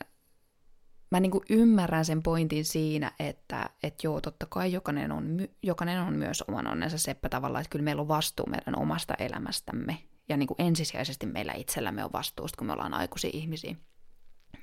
[1.14, 6.00] Mä niin kuin ymmärrän sen pointin siinä, että et joo, totta kai jokainen on, jokainen
[6.00, 9.98] on myös oman onnensa seppä tavallaan, että kyllä meillä on vastuu meidän omasta elämästämme
[10.28, 13.76] ja niin kuin ensisijaisesti meillä itsellämme on vastuusta, kun me ollaan aikuisia ihmisiä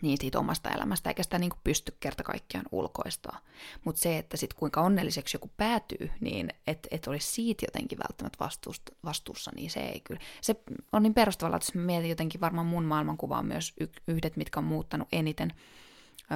[0.02, 3.40] niin siitä omasta elämästä, eikä sitä niin kuin pysty kerta kaikkiaan ulkoistaa.
[3.86, 8.38] Mutta se, että sitten kuinka onnelliseksi joku päätyy, niin että et olisi siitä jotenkin välttämättä
[8.40, 10.22] vastuusta, vastuussa, niin se ei kyllä.
[10.42, 10.56] Se
[10.92, 13.74] on niin perustavalla, että jos mietin jotenkin varmaan mun maailmankuva on myös
[14.08, 15.54] yhdet, mitkä on muuttanut eniten.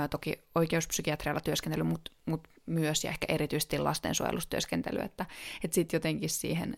[0.10, 5.26] Toki oikeuspsykiatrialla työskentely, mutta mut myös ja ehkä erityisesti lastensuojelustyöskentely, että
[5.64, 6.78] et sitten jotenkin siihen,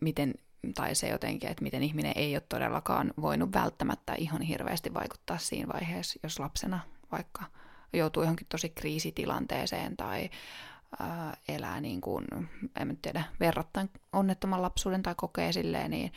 [0.00, 0.34] miten
[0.74, 5.72] tai se jotenkin, että miten ihminen ei ole todellakaan voinut välttämättä ihan hirveästi vaikuttaa siinä
[5.72, 6.80] vaiheessa, jos lapsena
[7.12, 7.44] vaikka
[7.92, 10.30] joutuu johonkin tosi kriisitilanteeseen tai
[11.00, 12.24] ää, elää niin kuin,
[12.80, 16.12] en tiedä, verrattain onnettoman lapsuuden tai kokee silleen, niin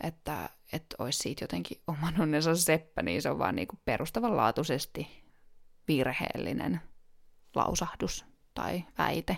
[0.00, 5.08] että, että olisi siitä jotenkin oman onnensa seppä, niin se on vaan niin kuin perustavanlaatuisesti
[5.88, 6.80] virheellinen
[7.54, 9.36] lausahdus tai väite.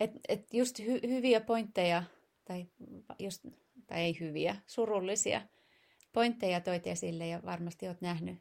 [0.00, 2.02] Et, et just hy- hyviä pointteja
[2.44, 2.66] tai,
[3.18, 3.46] just,
[3.86, 5.42] tai ei hyviä, surullisia
[6.12, 8.38] pointteja toit esille ja varmasti olet nähnyt,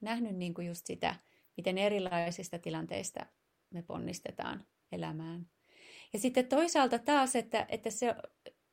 [0.00, 1.16] nähnyt niin kuin just sitä,
[1.56, 3.26] miten erilaisista tilanteista
[3.70, 5.46] me ponnistetaan elämään.
[6.12, 8.14] Ja sitten toisaalta taas, että, että, se,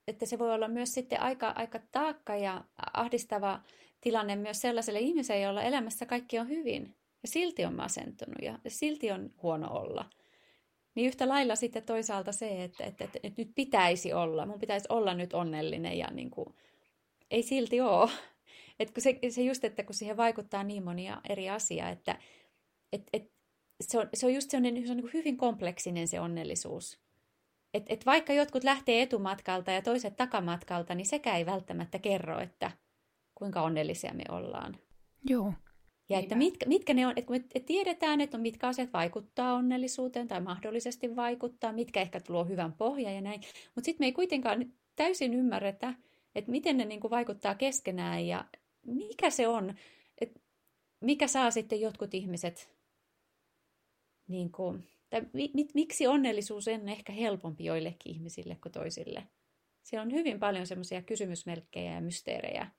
[0.07, 3.61] että se voi olla myös sitten aika, aika taakka ja ahdistava
[4.01, 6.95] tilanne myös sellaiselle ihmiselle, jolla elämässä kaikki on hyvin.
[7.23, 10.05] Ja silti on masentunut ja silti on huono olla.
[10.95, 14.87] Niin yhtä lailla sitten toisaalta se, että, että, että, että nyt pitäisi olla, mun pitäisi
[14.89, 16.55] olla nyt onnellinen ja niin kuin,
[17.31, 18.09] ei silti ole.
[18.79, 22.19] Et kun se, se just, että kun siihen vaikuttaa niin monia eri asiaa, että
[22.93, 23.31] et, et,
[23.81, 26.99] se, on, se on just sellainen, se on niin hyvin kompleksinen se onnellisuus.
[27.73, 32.71] Et, et vaikka jotkut lähtee etumatkalta ja toiset takamatkalta, niin sekä ei välttämättä kerro, että
[33.35, 34.77] kuinka onnellisia me ollaan.
[35.29, 35.53] Joo.
[36.09, 39.53] Ja että mitkä, mitkä ne on, että kun me tiedetään, että on mitkä asiat vaikuttaa
[39.53, 43.41] onnellisuuteen tai mahdollisesti vaikuttaa, mitkä ehkä tuo hyvän pohjan ja näin.
[43.75, 45.93] Mutta sitten me ei kuitenkaan täysin ymmärretä,
[46.35, 48.45] että miten ne niin kuin vaikuttaa keskenään ja
[48.85, 49.75] mikä se on,
[50.21, 50.39] että
[51.01, 52.77] mikä saa sitten jotkut ihmiset,
[54.27, 59.27] niin kuin, tai mi, miksi onnellisuus on ehkä helpompi joillekin ihmisille kuin toisille.
[59.83, 62.71] Siellä on hyvin paljon semmoisia kysymysmerkkejä ja mysteerejä,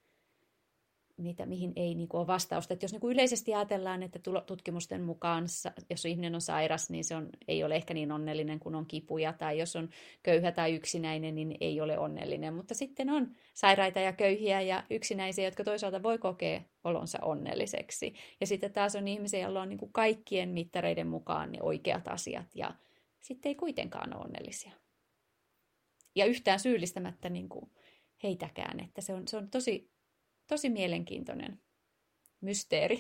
[1.19, 2.75] mitä, mihin ei niin kuin ole vastausta.
[2.75, 5.45] Että jos niin kuin yleisesti ajatellaan, että tutkimusten mukaan,
[5.91, 9.33] jos ihminen on sairas, niin se on, ei ole ehkä niin onnellinen kuin on kipuja,
[9.33, 9.89] tai jos on
[10.23, 12.55] köyhä tai yksinäinen, niin ei ole onnellinen.
[12.55, 18.15] Mutta sitten on sairaita ja köyhiä ja yksinäisiä, jotka toisaalta voi kokea olonsa onnelliseksi.
[18.41, 22.47] Ja sitten taas on ihmisiä, joilla on niin kuin kaikkien mittareiden mukaan ne oikeat asiat,
[22.55, 22.75] ja
[23.21, 24.73] sitten ei kuitenkaan ole onnellisia.
[26.15, 27.71] Ja yhtään syyllistämättä niin kuin
[28.23, 29.91] heitäkään, että se on, se on tosi
[30.49, 31.61] tosi mielenkiintoinen
[32.41, 32.97] mysteeri,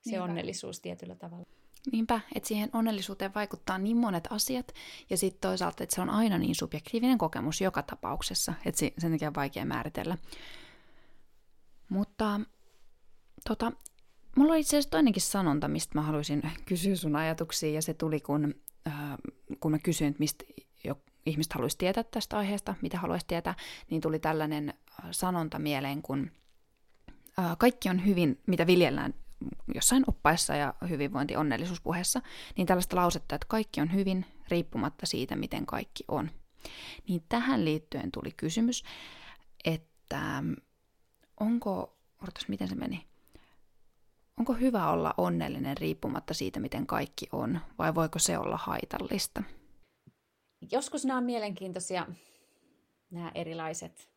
[0.00, 0.24] se Niinpä.
[0.24, 1.46] onnellisuus tietyllä tavalla.
[1.92, 4.72] Niinpä, että siihen onnellisuuteen vaikuttaa niin monet asiat,
[5.10, 9.28] ja sitten toisaalta, että se on aina niin subjektiivinen kokemus joka tapauksessa, että sen takia
[9.28, 10.18] on vaikea määritellä.
[11.88, 12.40] Mutta
[13.48, 13.72] tota,
[14.36, 18.20] mulla oli itse asiassa toinenkin sanonta, mistä mä haluaisin kysyä sun ajatuksia, ja se tuli,
[18.20, 18.54] kun,
[18.86, 18.94] äh,
[19.60, 20.44] kun mä kysyin, että mistä
[20.84, 23.54] jo, ihmiset haluaisi tietää tästä aiheesta, mitä haluaisi tietää,
[23.90, 26.30] niin tuli tällainen äh, sanonta mieleen, kun
[27.58, 29.14] kaikki on hyvin, mitä viljellään
[29.74, 32.22] jossain oppaissa ja hyvinvointi onnellisuuspuheessa,
[32.56, 36.30] niin tällaista lausetta, että kaikki on hyvin riippumatta siitä, miten kaikki on.
[37.08, 38.84] Niin tähän liittyen tuli kysymys,
[39.64, 40.42] että
[41.40, 43.06] onko, odotas, miten se meni,
[44.38, 49.42] onko hyvä olla onnellinen riippumatta siitä, miten kaikki on, vai voiko se olla haitallista?
[50.72, 52.06] Joskus nämä on mielenkiintoisia,
[53.10, 54.15] nämä erilaiset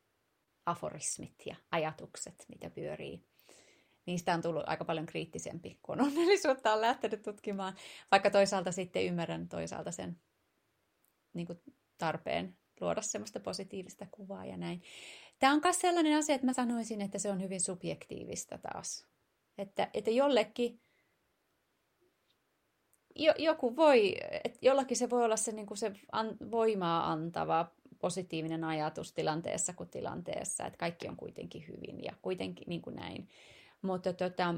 [0.70, 3.24] aforismit ja ajatukset, mitä pyörii.
[4.06, 7.76] Niistä on tullut aika paljon kriittisempi, kun onnellisuutta on lähtenyt tutkimaan,
[8.12, 10.22] vaikka toisaalta sitten ymmärrän toisaalta sen
[11.34, 11.60] niin kuin
[11.98, 14.82] tarpeen luoda semmoista positiivista kuvaa ja näin.
[15.40, 19.08] Tämä on myös sellainen asia, että mä sanoisin, että se on hyvin subjektiivista taas.
[19.58, 20.82] Että, että jollekin
[23.16, 27.72] jo, joku voi, että jollakin se voi olla se, niin kuin se an, voimaa antava
[28.00, 33.30] positiivinen ajatus tilanteessa kuin tilanteessa, että kaikki on kuitenkin hyvin ja kuitenkin niin kuin näin.
[33.82, 34.56] Mutta tota,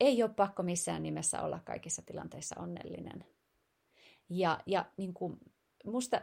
[0.00, 3.24] ei ole pakko missään nimessä olla kaikissa tilanteissa onnellinen.
[4.28, 5.38] Ja, ja niin kuin
[5.84, 6.20] musta,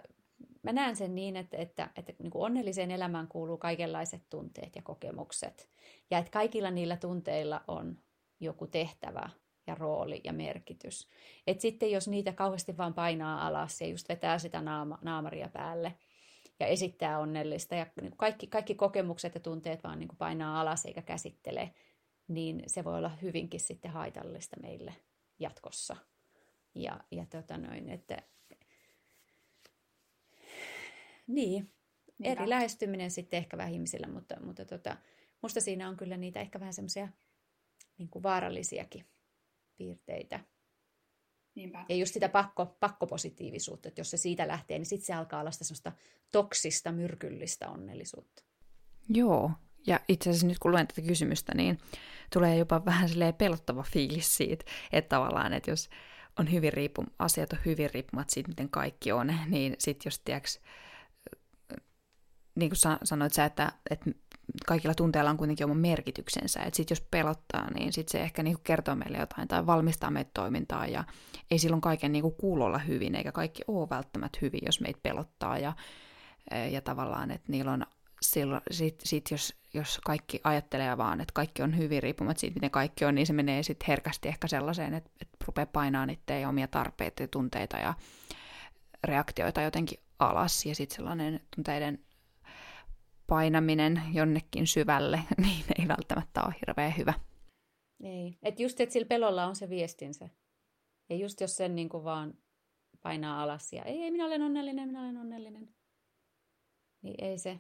[0.63, 4.81] mä näen sen niin, että, että, että niin kuin onnelliseen elämään kuuluu kaikenlaiset tunteet ja
[4.81, 5.69] kokemukset.
[6.12, 7.97] Ja että kaikilla niillä tunteilla on
[8.39, 9.29] joku tehtävä
[9.67, 11.07] ja rooli ja merkitys.
[11.47, 15.93] Et sitten jos niitä kauheasti vaan painaa alas ja just vetää sitä naama, naamaria päälle–
[16.62, 20.86] ja esittää onnellista ja niin kaikki, kaikki kokemukset ja tunteet vaan niin kuin painaa alas
[20.86, 21.74] eikä käsittele,
[22.28, 24.95] niin se voi olla hyvinkin sitten haitallista meille
[25.39, 25.95] jatkossa.
[26.76, 28.24] Ja, ja tota noin, että
[31.28, 31.74] niin,
[32.24, 34.97] eri lähestyminen sitten ehkä vähän ihmisillä, mutta, mutta tota,
[35.41, 37.08] musta siinä on kyllä niitä ehkä vähän semmoisia
[37.97, 39.06] niin vaarallisiakin
[39.78, 40.39] piirteitä.
[41.55, 41.85] Niinpä.
[41.89, 45.51] Ja just sitä pakko, pakkopositiivisuutta, että jos se siitä lähtee, niin sitten se alkaa olla
[45.51, 45.91] sitä semmoista
[46.31, 48.43] toksista, myrkyllistä onnellisuutta.
[49.09, 49.51] Joo,
[49.87, 51.77] ja itse asiassa nyt kun luen tätä kysymystä, niin
[52.33, 55.89] tulee jopa vähän silleen pelottava fiilis siitä, että tavallaan, että jos
[56.39, 60.59] on hyvin riippum, asiat on hyvin riippumat siitä, miten kaikki on, niin sitten jos, tiedäks,
[62.55, 64.11] niin kuin sanoit sä, että, että
[64.65, 68.61] kaikilla tunteilla on kuitenkin oma merkityksensä, että sitten jos pelottaa, niin sitten se ehkä niinku
[68.63, 70.91] kertoo meille jotain tai valmistaa meitä toimintaan.
[70.91, 71.03] Ja
[71.51, 75.57] ei silloin kaiken niinku kuulu olla hyvin, eikä kaikki ole välttämättä hyvin, jos meitä pelottaa.
[75.57, 75.73] Ja,
[76.71, 77.85] ja tavallaan, että niillä on
[78.21, 82.71] silloin, sit, sit jos, jos kaikki ajattelee vaan, että kaikki on hyvin riippumatta siitä, miten
[82.71, 86.67] kaikki on, niin se menee sitten herkästi ehkä sellaiseen, että, että rupeaa painaa niitä omia
[86.67, 87.93] tarpeita ja tunteita ja
[89.03, 90.65] reaktioita jotenkin alas.
[90.65, 91.99] Ja sitten sellainen tunteiden
[93.32, 97.13] painaminen jonnekin syvälle, niin ei välttämättä ole hirveän hyvä.
[98.04, 100.30] Ei, että just, että sillä pelolla on se viestinsä.
[101.10, 102.34] Ja just jos sen niin kuin vaan
[103.02, 105.70] painaa alas ja ei, ei, minä olen onnellinen, minä olen onnellinen.
[107.02, 107.60] Niin ei se.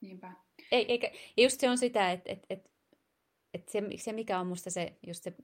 [0.00, 0.32] Niinpä.
[0.72, 2.70] Ei, eikä, ja just se on sitä, että, että, että,
[3.54, 5.34] että se, se, mikä on musta se, just se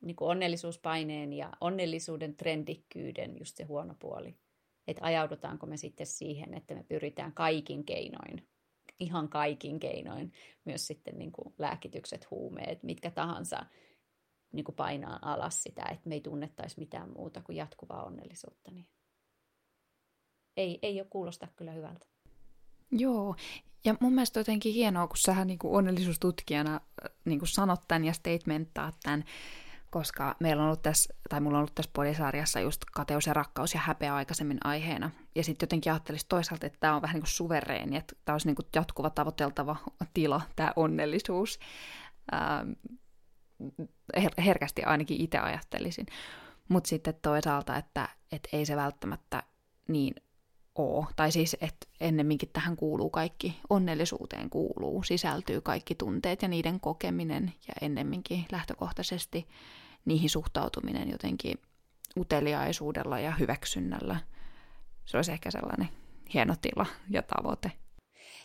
[0.00, 4.36] niin kuin onnellisuuspaineen ja onnellisuuden trendikkyyden just se huono puoli
[4.86, 8.48] että ajaudutaanko me sitten siihen, että me pyritään kaikin keinoin,
[9.00, 10.32] ihan kaikin keinoin,
[10.64, 13.66] myös sitten niin kuin lääkitykset, huumeet, mitkä tahansa
[14.52, 18.70] niin kuin painaa alas sitä, että me ei tunnettaisi mitään muuta kuin jatkuvaa onnellisuutta.
[18.70, 18.88] Niin
[20.56, 22.06] ei, ei ole kuulosta kyllä hyvältä.
[22.90, 23.36] Joo,
[23.84, 26.80] ja mun mielestä jotenkin hienoa, kun sähän niin kuin onnellisuustutkijana
[27.24, 29.24] niin kuin sanot tämän ja statementtaat tämän,
[29.90, 33.74] koska meillä on ollut tässä, tai mulla on ollut tässä podisarjassa just kateus ja rakkaus
[33.74, 35.10] ja häpeä aikaisemmin aiheena.
[35.34, 38.48] Ja sitten jotenkin ajattelisi toisaalta, että tämä on vähän niin kuin suvereeni, että tämä olisi
[38.48, 39.76] niin kuin jatkuva tavoiteltava
[40.14, 41.58] tila, tämä onnellisuus.
[42.34, 42.72] Ähm,
[44.16, 46.06] her- herkästi ainakin itse ajattelisin.
[46.68, 49.42] Mutta sitten toisaalta, että, että ei se välttämättä
[49.88, 50.14] niin
[50.78, 51.06] ole.
[51.16, 57.52] Tai siis, että ennemminkin tähän kuuluu kaikki, onnellisuuteen kuuluu, sisältyy kaikki tunteet ja niiden kokeminen
[57.68, 59.48] ja ennemminkin lähtökohtaisesti
[60.04, 61.58] niihin suhtautuminen jotenkin
[62.16, 64.16] uteliaisuudella ja hyväksynnällä.
[65.04, 65.88] Se olisi ehkä sellainen
[66.34, 67.72] hieno tila ja tavoite.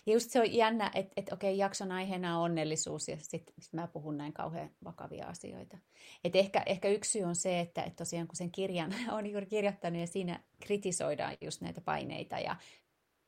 [0.05, 3.73] Ja just se on jännä, että, että okei, jakson aiheena on onnellisuus ja sitten sit
[3.73, 5.77] mä puhun näin kauhean vakavia asioita.
[6.23, 9.45] Et ehkä, ehkä yksi syy on se, että, että tosiaan kun sen kirjan on juuri
[9.45, 12.55] kirjoittanut ja siinä kritisoidaan just näitä paineita ja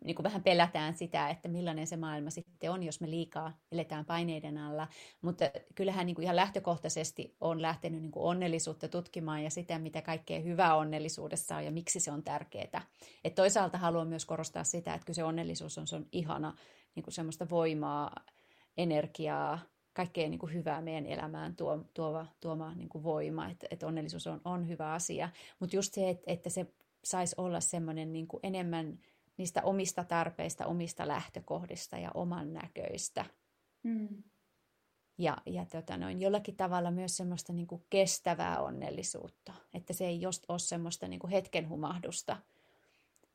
[0.03, 4.05] niin kuin vähän pelätään sitä, että millainen se maailma sitten on, jos me liikaa eletään
[4.05, 4.87] paineiden alla.
[5.21, 10.01] Mutta kyllähän niin kuin ihan lähtökohtaisesti on lähtenyt niin kuin onnellisuutta tutkimaan ja sitä, mitä
[10.01, 12.81] kaikkea hyvää onnellisuudessa on ja miksi se on tärkeää.
[13.23, 16.57] Et toisaalta haluan myös korostaa sitä, että kyllä se onnellisuus on, se on ihana
[16.95, 18.15] niin kuin semmoista voimaa,
[18.77, 19.59] energiaa,
[19.93, 24.27] kaikkea niin kuin hyvää meidän elämään tuo, tuova, tuoma niin kuin voima, että, että onnellisuus
[24.27, 25.29] on, on hyvä asia.
[25.59, 26.65] Mutta just se, että, että se
[27.03, 28.99] saisi olla semmoinen niin enemmän
[29.37, 33.25] niistä omista tarpeista, omista lähtökohdista ja oman näköistä.
[33.83, 34.23] Mm.
[35.17, 40.21] Ja, ja tota noin, jollakin tavalla myös semmoista niin kuin kestävää onnellisuutta, että se ei
[40.21, 42.37] just ole semmoista niin kuin hetken humahdusta,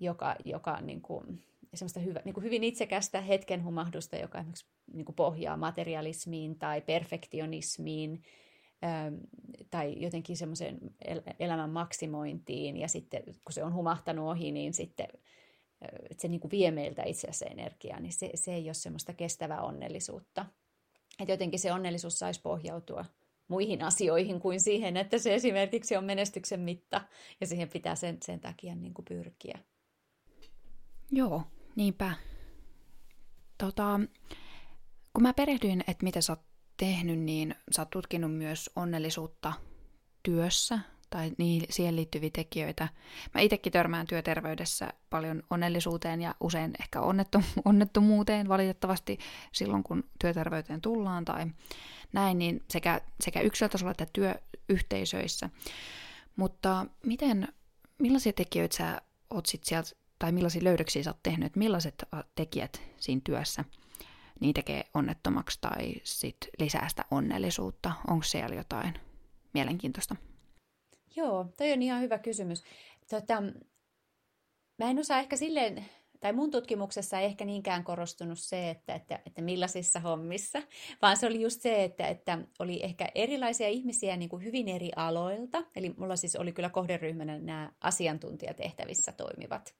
[0.00, 5.04] joka, joka niin kuin, semmoista hyvä, niin kuin hyvin itsekästä hetken humahdusta, joka esimerkiksi niin
[5.04, 8.22] kuin pohjaa materialismiin tai perfektionismiin,
[8.84, 9.14] ähm,
[9.70, 10.78] tai jotenkin semmoisen
[11.38, 15.08] elämän maksimointiin, ja sitten kun se on humahtanut ohi, niin sitten
[15.80, 19.12] että se niin kuin vie meiltä itse asiassa energiaa, niin se, se ei ole semmoista
[19.12, 20.46] kestävää onnellisuutta.
[21.20, 23.04] Että jotenkin se onnellisuus saisi pohjautua
[23.48, 27.00] muihin asioihin kuin siihen, että se esimerkiksi on menestyksen mitta,
[27.40, 29.58] ja siihen pitää sen, sen takia niin kuin pyrkiä.
[31.10, 31.42] Joo,
[31.76, 32.14] niinpä.
[33.58, 34.00] Tota,
[35.12, 36.40] kun mä perehdyin, että mitä sä oot
[36.76, 39.52] tehnyt, niin sä oot tutkinut myös onnellisuutta
[40.22, 40.78] työssä
[41.10, 42.88] tai niin, siihen liittyviä tekijöitä.
[43.34, 49.18] Mä itsekin törmään työterveydessä paljon onnellisuuteen ja usein ehkä onnettom- onnettomuuteen valitettavasti
[49.52, 51.46] silloin, kun työterveyteen tullaan tai
[52.12, 55.50] näin, niin sekä, sekä yksilötasolla että työyhteisöissä.
[56.36, 57.48] Mutta miten,
[57.98, 62.82] millaisia tekijöitä sä oot sit sieltä, tai millaisia löydöksiä sä oot tehnyt, että millaiset tekijät
[62.96, 63.64] siinä työssä
[64.40, 67.92] niin tekee onnettomaksi tai sit lisää sitä onnellisuutta?
[68.08, 68.94] Onko siellä jotain
[69.54, 70.16] mielenkiintoista?
[71.18, 72.64] Joo, toi on ihan hyvä kysymys.
[73.10, 73.42] Tota,
[74.78, 75.84] mä en osaa ehkä silleen,
[76.20, 80.62] tai mun tutkimuksessa ei ehkä niinkään korostunut se, että, että, että millaisissa hommissa,
[81.02, 84.90] vaan se oli just se, että, että oli ehkä erilaisia ihmisiä niin kuin hyvin eri
[84.96, 85.64] aloilta.
[85.76, 89.74] Eli mulla siis oli kyllä kohderyhmänä nämä asiantuntijatehtävissä toimivat.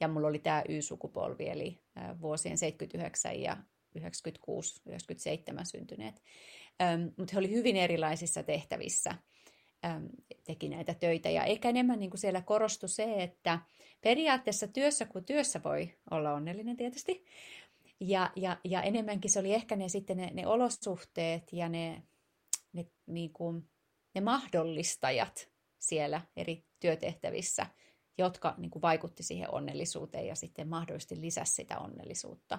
[0.00, 1.78] Ja mulla oli tämä Y-sukupolvi, eli
[2.20, 3.56] vuosien 79 ja
[3.98, 4.00] 96-97
[5.64, 6.22] syntyneet.
[7.16, 9.14] Mutta he oli hyvin erilaisissa tehtävissä–
[10.44, 11.30] teki näitä töitä.
[11.30, 13.58] Ja ehkä enemmän niin kuin siellä korostui se, että
[14.00, 17.24] periaatteessa työssä kuin työssä voi olla onnellinen tietysti.
[18.00, 22.02] Ja, ja, ja enemmänkin se oli ehkä ne, sitten ne, ne olosuhteet ja ne,
[22.72, 23.68] ne, niin kuin,
[24.14, 27.66] ne mahdollistajat siellä eri työtehtävissä–
[28.20, 32.58] jotka niin kuin vaikutti siihen onnellisuuteen ja sitten mahdollisesti lisäsi sitä onnellisuutta.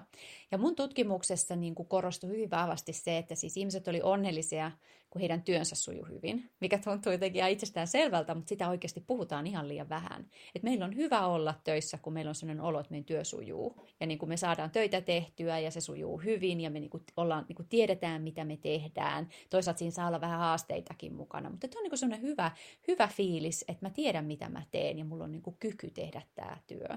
[0.50, 4.70] Ja mun tutkimuksessa niin kuin korostui hyvin vahvasti se, että siis ihmiset oli onnellisia,
[5.12, 9.46] kun heidän työnsä sujui hyvin, mikä tuntuu jotenkin ihan itsestään selvältä, mutta sitä oikeasti puhutaan
[9.46, 10.26] ihan liian vähän.
[10.54, 13.86] Et meillä on hyvä olla töissä, kun meillä on sellainen olo, että meidän työ sujuu.
[14.00, 17.02] Ja niin kuin me saadaan töitä tehtyä ja se sujuu hyvin ja me niin kuin
[17.16, 19.28] ollaan, niin kuin tiedetään, mitä me tehdään.
[19.50, 22.50] Toisaalta siinä saa olla vähän haasteitakin mukana, mutta on niin sellainen hyvä,
[22.88, 26.22] hyvä fiilis, että mä tiedän, mitä mä teen ja mulla on niin kuin kyky tehdä
[26.34, 26.88] tämä työ.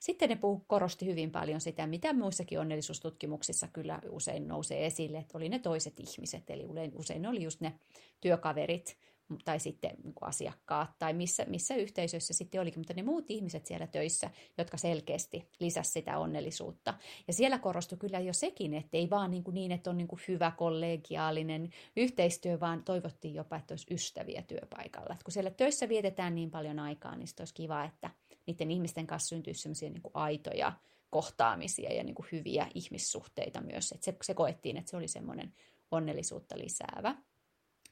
[0.00, 5.38] Sitten ne puhu, korosti hyvin paljon sitä, mitä muissakin onnellisuustutkimuksissa kyllä usein nousee esille, että
[5.38, 7.74] oli ne toiset ihmiset, eli usein oli just ne
[8.20, 8.98] työkaverit,
[9.44, 13.86] tai sitten niin asiakkaat tai missä, missä yhteisöissä sitten olikin, mutta ne muut ihmiset siellä
[13.86, 16.94] töissä, jotka selkeästi lisäsivät sitä onnellisuutta.
[17.26, 20.08] Ja siellä korostui kyllä jo sekin, että ei vaan niin, kuin niin että on niin
[20.08, 25.12] kuin hyvä kollegiaalinen yhteistyö, vaan toivottiin jopa, että olisi ystäviä työpaikalla.
[25.12, 28.10] Että kun siellä töissä vietetään niin paljon aikaa, niin olisi kiva, että
[28.46, 30.72] niiden ihmisten kanssa syntyisi sellaisia niin kuin aitoja
[31.10, 33.92] kohtaamisia ja niin kuin hyviä ihmissuhteita myös.
[33.92, 35.52] Että se, se koettiin, että se oli semmoinen
[35.90, 37.16] onnellisuutta lisäävä.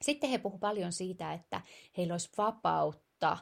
[0.02, 1.60] Sitten he puhuivat paljon siitä, että
[1.96, 3.38] heillä olisi vapautta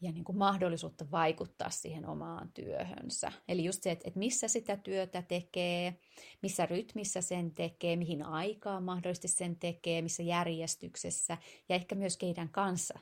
[0.00, 3.32] ja niin kuin mahdollisuutta vaikuttaa siihen omaan työhönsä.
[3.48, 6.00] Eli just se, että, että missä sitä työtä tekee,
[6.42, 12.48] missä rytmissä sen tekee, mihin aikaan mahdollisesti sen tekee, missä järjestyksessä ja ehkä myös keidän
[12.48, 12.98] kanssa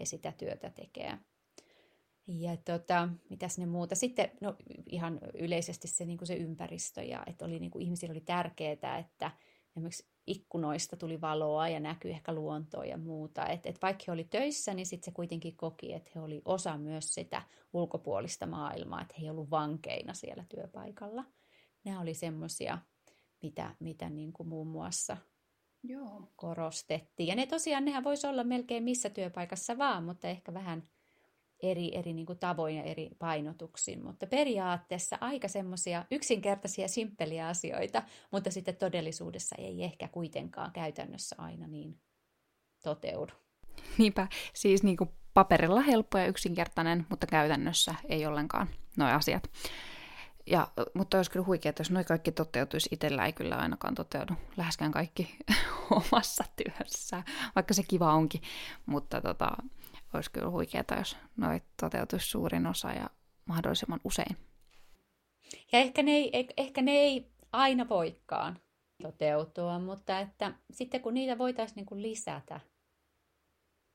[0.00, 1.18] he sitä työtä tekee.
[2.26, 3.94] Ja tota, mitäs ne muuta.
[3.94, 4.56] Sitten no,
[4.90, 8.98] ihan yleisesti se, niin kuin se ympäristö ja että oli, niin kuin, ihmisillä oli tärkeää,
[8.98, 9.30] että
[9.76, 13.46] esimerkiksi ikkunoista tuli valoa ja näkyi ehkä luontoa ja muuta.
[13.46, 16.78] Et, et vaikka he oli töissä, niin sitten se kuitenkin koki, että he oli osa
[16.78, 21.24] myös sitä ulkopuolista maailmaa, että he ei ollut vankeina siellä työpaikalla.
[21.84, 22.78] Nämä oli semmoisia,
[23.42, 25.16] mitä, mitä niin kuin muun muassa
[25.82, 26.22] Joo.
[26.36, 27.26] korostettiin.
[27.26, 30.88] Ja ne tosiaan, nehän voisi olla melkein missä työpaikassa vaan, mutta ehkä vähän
[31.70, 38.02] eri, eri niin kuin tavoin ja eri painotuksin, mutta periaatteessa aika semmoisia yksinkertaisia, simppeliä asioita,
[38.30, 42.00] mutta sitten todellisuudessa ei ehkä kuitenkaan käytännössä aina niin
[42.82, 43.32] toteudu.
[43.98, 49.50] Niinpä, siis niin kuin paperilla helppo ja yksinkertainen, mutta käytännössä ei ollenkaan nuo asiat.
[50.46, 54.34] Ja, mutta olisi kyllä huikea, että jos noin kaikki toteutuisi, itsellä ei kyllä ainakaan toteudu
[54.56, 55.36] läheskään kaikki
[55.90, 57.22] omassa työssä,
[57.54, 58.42] vaikka se kiva onkin.
[58.86, 59.50] Mutta tota,
[60.16, 63.10] olisi kyllä huikeaa, jos noin toteutuisi suurin osa ja
[63.44, 64.36] mahdollisimman usein.
[65.72, 68.58] Ja ehkä ne ei, ehkä ne ei aina voikaan
[69.02, 72.60] toteutua, mutta että sitten kun niitä voitaisiin niin kuin lisätä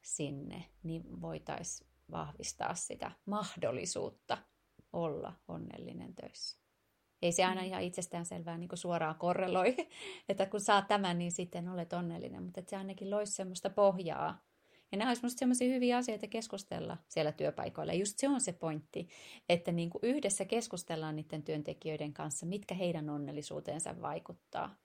[0.02, 4.38] sinne, niin voitaisiin vahvistaa sitä mahdollisuutta
[4.94, 6.62] olla onnellinen töissä.
[7.22, 7.68] Ei se aina mm.
[7.68, 9.76] ihan itsestään selvää niin suoraan korreloi,
[10.30, 14.42] että kun saat tämän, niin sitten olet onnellinen, mutta että se ainakin loisi semmoista pohjaa
[14.92, 17.94] ja nämä olisivat sellaisia hyviä asioita keskustella siellä työpaikoilla.
[17.94, 19.10] Ja just se on se pointti,
[19.50, 24.76] että niin kuin yhdessä keskustellaan niiden työntekijöiden kanssa, mitkä heidän onnellisuuteensa vaikuttaa.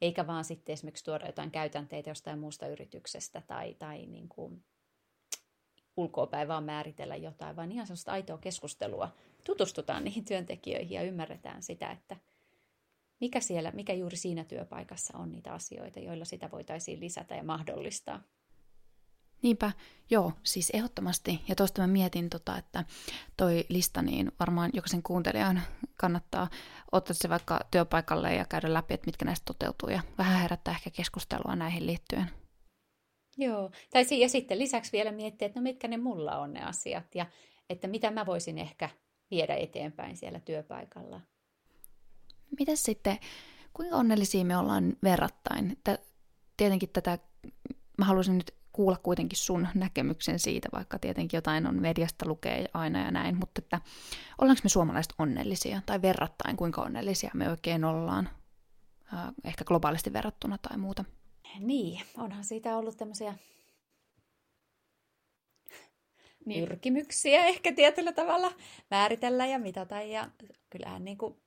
[0.00, 4.64] Eikä vaan sitten esimerkiksi tuoda jotain käytänteitä jostain muusta yrityksestä tai, tai niin kuin
[5.96, 9.14] ulkoapäin vaan määritellä jotain, vaan ihan sellaista aitoa keskustelua.
[9.44, 12.16] Tutustutaan niihin työntekijöihin ja ymmärretään sitä, että
[13.20, 18.22] mikä, siellä, mikä juuri siinä työpaikassa on niitä asioita, joilla sitä voitaisiin lisätä ja mahdollistaa.
[19.46, 19.72] Niinpä,
[20.10, 21.40] joo, siis ehdottomasti.
[21.48, 22.84] Ja tuosta mä mietin, tota, että
[23.36, 25.62] toi lista, niin varmaan jokaisen kuuntelijan
[25.96, 26.50] kannattaa
[26.92, 30.90] ottaa se vaikka työpaikalle ja käydä läpi, että mitkä näistä toteutuu ja vähän herättää ehkä
[30.90, 32.30] keskustelua näihin liittyen.
[33.36, 37.14] Joo, tai ja sitten lisäksi vielä miettiä, että no mitkä ne mulla on ne asiat
[37.14, 37.26] ja
[37.70, 38.90] että mitä mä voisin ehkä
[39.30, 41.20] viedä eteenpäin siellä työpaikalla.
[42.58, 43.18] Mitäs sitten,
[43.72, 45.78] kuinka onnellisia me ollaan verrattain?
[46.56, 47.18] Tietenkin tätä,
[47.98, 53.04] mä haluaisin nyt kuulla kuitenkin sun näkemyksen siitä, vaikka tietenkin jotain on mediasta lukee aina
[53.04, 53.80] ja näin, mutta että
[54.40, 58.28] ollaanko me suomalaiset onnellisia tai verrattain, kuinka onnellisia me oikein ollaan,
[59.44, 61.04] ehkä globaalisti verrattuna tai muuta?
[61.58, 63.34] Niin, onhan siitä ollut tämmöisiä
[66.46, 66.68] niin.
[66.68, 68.52] pyrkimyksiä ehkä tietyllä tavalla
[68.90, 70.02] määritellä ja mitata.
[70.02, 70.30] Ja
[70.70, 71.42] kyllähän niin kuin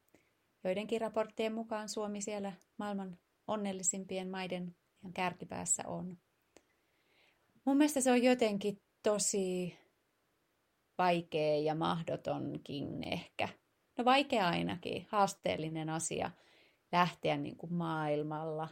[0.63, 3.17] joidenkin raporttien mukaan Suomi siellä maailman
[3.47, 6.17] onnellisimpien maiden ihan kärkipäässä on.
[7.70, 9.78] Mun mielestä se on jotenkin tosi
[10.97, 13.49] vaikea ja mahdotonkin ehkä.
[13.97, 16.32] No vaikea ainakin, haasteellinen asia
[16.91, 18.67] lähteä niin kuin maailmalla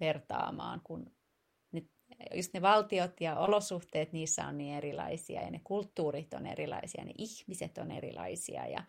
[0.00, 1.12] vertaamaan, kun
[1.72, 1.82] ne,
[2.34, 7.12] just ne valtiot ja olosuhteet niissä on niin erilaisia ja ne kulttuurit on erilaisia, ne
[7.18, 8.84] ihmiset on erilaisia ja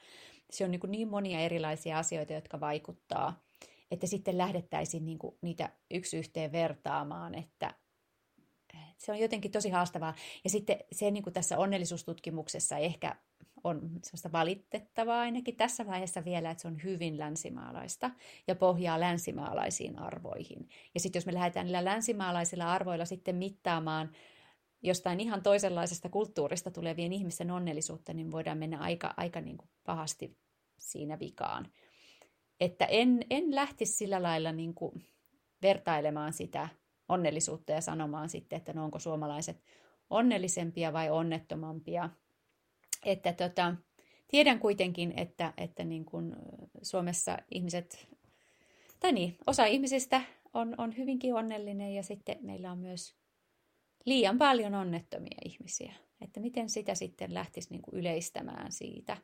[0.49, 3.41] se on niin, kuin niin monia erilaisia asioita, jotka vaikuttaa,
[3.91, 7.73] että sitten lähdettäisiin niin kuin niitä yksi yhteen vertaamaan, että
[8.97, 10.15] se on jotenkin tosi haastavaa.
[10.43, 13.15] Ja sitten se niin kuin tässä onnellisuustutkimuksessa ehkä
[13.63, 18.11] on sellaista valitettavaa ainakin tässä vaiheessa vielä, että se on hyvin länsimaalaista
[18.47, 20.69] ja pohjaa länsimaalaisiin arvoihin.
[20.93, 24.11] Ja sitten jos me lähdetään niillä länsimaalaisilla arvoilla sitten mittaamaan
[24.83, 30.37] jostain ihan toisenlaisesta kulttuurista tulevien ihmisten onnellisuutta, niin voidaan mennä aika, aika niin kuin pahasti
[30.79, 31.71] siinä vikaan.
[32.59, 35.05] Että en, en lähtisi sillä lailla niin kuin
[35.61, 36.69] vertailemaan sitä
[37.09, 39.63] onnellisuutta ja sanomaan sitten, että no onko suomalaiset
[40.09, 42.09] onnellisempia vai onnettomampia.
[43.05, 43.75] Että tota,
[44.27, 46.35] tiedän kuitenkin, että, että niin kuin
[46.81, 48.07] Suomessa ihmiset,
[48.99, 50.21] tai niin, osa ihmisistä
[50.53, 53.15] on, on hyvinkin onnellinen ja sitten meillä on myös
[54.05, 55.93] liian paljon onnettomia ihmisiä.
[56.21, 59.17] Että miten sitä sitten lähtisi niin kuin yleistämään siitä.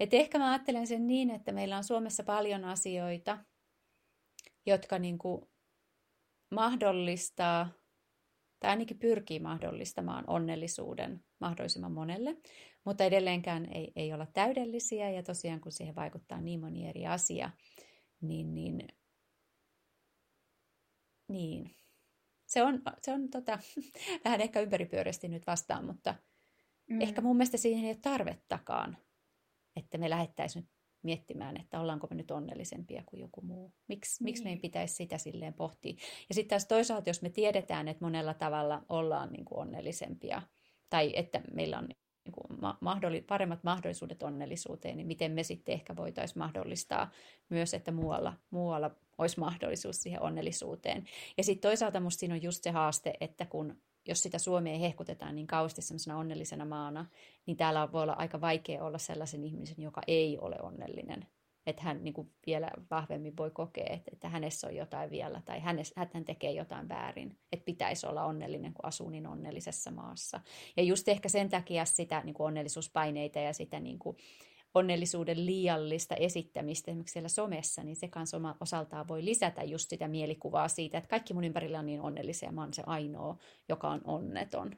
[0.00, 3.38] Et ehkä mä ajattelen sen niin, että meillä on Suomessa paljon asioita,
[4.66, 5.48] jotka niin kuin
[6.54, 7.68] mahdollistaa,
[8.60, 12.36] tai ainakin pyrkii mahdollistamaan onnellisuuden mahdollisimman monelle,
[12.84, 17.50] mutta edelleenkään ei, ei olla täydellisiä, ja tosiaan kun siihen vaikuttaa niin moni eri asia,
[18.20, 18.88] niin, niin,
[21.28, 21.70] niin.
[22.46, 23.58] se on, se on tota,
[24.24, 26.14] vähän ehkä ympäripyöreästi nyt vastaan, mutta
[26.90, 27.00] mm.
[27.00, 28.96] ehkä mun mielestä siihen ei ole tarvettakaan,
[29.76, 30.73] että me lähettäisiin nyt
[31.04, 33.72] miettimään, että ollaanko me nyt onnellisempia kuin joku muu.
[33.88, 34.24] Miks, niin.
[34.24, 35.94] Miksi meidän pitäisi sitä silleen pohtia?
[36.28, 40.42] Ja sitten taas toisaalta, jos me tiedetään, että monella tavalla ollaan niin kuin onnellisempia,
[40.90, 41.88] tai että meillä on
[42.24, 47.10] niin kuin mahdolli, paremmat mahdollisuudet onnellisuuteen, niin miten me sitten ehkä voitaisiin mahdollistaa
[47.48, 51.04] myös, että muualla, muualla olisi mahdollisuus siihen onnellisuuteen.
[51.36, 55.34] Ja sitten toisaalta musta siinä on just se haaste, että kun jos sitä Suomea hehkutetaan
[55.34, 57.06] niin kauheasti sellaisena onnellisena maana,
[57.46, 61.26] niin täällä voi olla aika vaikea olla sellaisen ihmisen, joka ei ole onnellinen.
[61.66, 65.60] Että hän niin kuin vielä vahvemmin voi kokea, että, että hänessä on jotain vielä tai
[65.60, 67.38] hänessä, hän tekee jotain väärin.
[67.52, 70.40] Että pitäisi olla onnellinen, kun asuu niin onnellisessa maassa.
[70.76, 74.16] Ja just ehkä sen takia sitä niin kuin onnellisuuspaineita ja sitä niin kuin,
[74.74, 80.68] onnellisuuden liiallista esittämistä esimerkiksi siellä somessa, niin se kanssa osaltaan voi lisätä just sitä mielikuvaa
[80.68, 83.36] siitä, että kaikki mun ympärillä on niin onnellisia, mä oon se ainoa,
[83.68, 84.70] joka on onneton.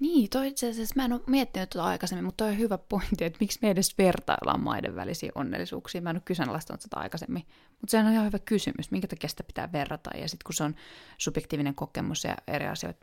[0.00, 3.24] Niin, toi itse asiassa, mä en ole miettinyt tuota aikaisemmin, mutta toi on hyvä pointti,
[3.24, 6.00] että miksi me edes vertaillaan maiden välisiä onnellisuuksia.
[6.00, 7.42] Mä en ole kyseenalaistanut sitä aikaisemmin,
[7.80, 10.10] mutta se on ihan hyvä kysymys, minkä takia sitä pitää verrata.
[10.16, 10.74] Ja sitten kun se on
[11.18, 12.96] subjektiivinen kokemus ja eri asiat,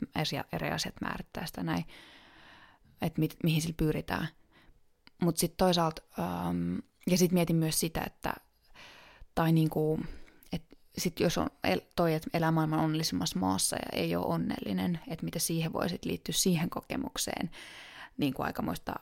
[0.54, 1.86] eri asiat määrittää sitä näin,
[3.02, 4.28] että mi, mihin sillä pyritään–
[5.22, 8.34] mutta sitten toisaalta, ähm, ja sitten mietin myös sitä, että,
[9.36, 10.00] tai niinku,
[10.52, 15.00] että sit jos on el, toi, että elää maailman onnellisimmassa maassa ja ei ole onnellinen,
[15.08, 17.50] että mitä siihen voi sit liittyä siihen kokemukseen,
[18.18, 18.94] niin kuin aikamoista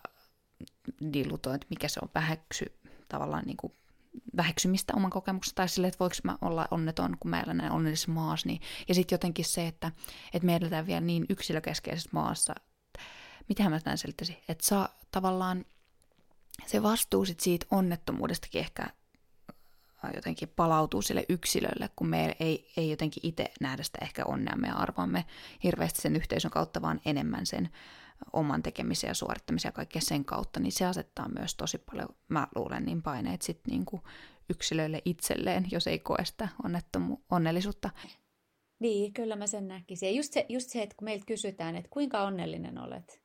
[1.13, 2.65] dilutoa, että mikä se on väheksy,
[3.07, 3.73] tavallaan niin kuin
[4.37, 8.11] väheksymistä oman kokemuksesta, tai sille, että voiko mä olla onneton, kun mä elän näin onnellisessa
[8.11, 8.47] maassa.
[8.47, 9.91] Niin, ja sitten jotenkin se, että,
[10.33, 12.55] että me eletään vielä niin yksilökeskeisessä maassa,
[13.49, 15.65] mitä mä tämän selittäisin, että saa tavallaan
[16.65, 22.89] se vastuu sit siitä onnettomuudestakin ehkä äh, jotenkin palautuu sille yksilölle, kun me ei, ei
[22.89, 25.25] jotenkin itse nähdä sitä ehkä onneamme ja arvoamme
[25.63, 27.69] hirveästi sen yhteisön kautta, vaan enemmän sen
[28.33, 32.47] oman tekemisen ja suorittamisen ja kaikkea sen kautta, niin se asettaa myös tosi paljon, mä
[32.55, 34.01] luulen, niin paineet sitten niinku
[34.49, 37.89] yksilöille itselleen, jos ei koe sitä onnettomu- onnellisuutta.
[38.79, 40.09] Niin, kyllä mä sen näkisin.
[40.09, 43.21] Ja just se, just se, että kun meiltä kysytään, että kuinka onnellinen olet,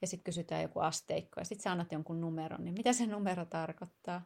[0.00, 3.44] ja sitten kysytään joku asteikko ja sitten sä annat jonkun numeron, niin mitä se numero
[3.44, 4.22] tarkoittaa?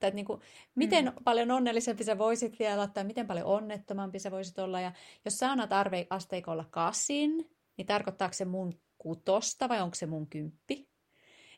[0.00, 0.40] Tai että niin kuin,
[0.74, 1.12] miten mm.
[1.24, 4.80] paljon onnellisempi sä voisit vielä olla tai miten paljon onnettomampi sä voisit olla.
[4.80, 4.92] Ja
[5.24, 10.26] jos sä annat arve, asteikolla kasin, niin tarkoittaako se mun kutosta vai onko se mun
[10.26, 10.88] kymppi?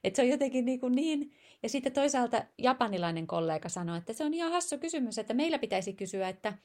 [0.04, 1.32] Et se on jotenkin niin, kuin niin.
[1.62, 5.92] Ja sitten toisaalta japanilainen kollega sanoi, että se on ihan hassu kysymys, että meillä pitäisi
[5.92, 6.58] kysyä, että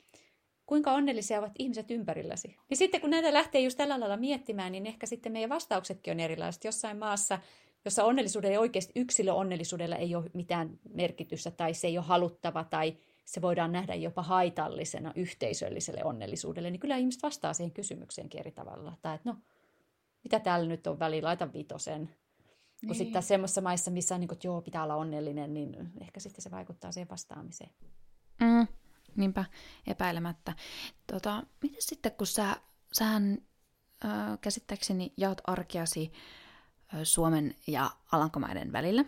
[0.68, 2.56] kuinka onnellisia ovat ihmiset ympärilläsi.
[2.70, 6.20] Niin sitten kun näitä lähtee just tällä lailla miettimään, niin ehkä sitten meidän vastauksetkin on
[6.20, 6.64] erilaiset.
[6.64, 7.40] Jossain maassa,
[7.86, 12.98] jossa onnellisuudella ei oikeasti yksilöonnellisuudella ei ole mitään merkitystä tai se ei ole haluttava tai
[13.26, 18.94] se voidaan nähdä jopa haitallisena yhteisölliselle onnellisuudelle, niin kyllä ihmiset vastaa siihen kysymykseen eri tavalla.
[19.02, 19.38] Tai että no,
[20.24, 22.02] mitä täällä nyt on väliin, laita vitosen.
[22.02, 22.88] Niin.
[22.88, 26.20] Kun sitten semmoisessa maissa, missä on niin kuin, että joo, pitää olla onnellinen, niin ehkä
[26.20, 27.70] sitten se vaikuttaa siihen vastaamiseen.
[28.42, 28.68] Mm,
[29.18, 29.46] niinpä
[29.88, 30.54] epäilemättä.
[31.12, 32.56] Tota, miten sitten, kun sä,
[32.94, 33.38] sähän
[34.06, 36.12] äh, käsittääkseni jaot arkeasi
[37.04, 39.06] Suomen ja Alankomaiden välillä,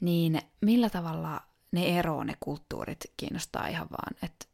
[0.00, 1.40] niin millä tavalla
[1.72, 4.46] ne eroa, ne kulttuurit kiinnostaa ihan vaan, että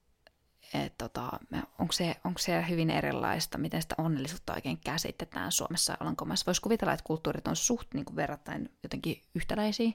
[0.75, 1.31] et tota,
[1.79, 6.47] onko, se, onko se hyvin erilaista, miten sitä onnellisuutta oikein käsitetään Suomessa ja Alankomaissa.
[6.47, 9.93] Voisi kuvitella, että kulttuurit on suht niin kuin verrattain jotenkin yhtäläisiä,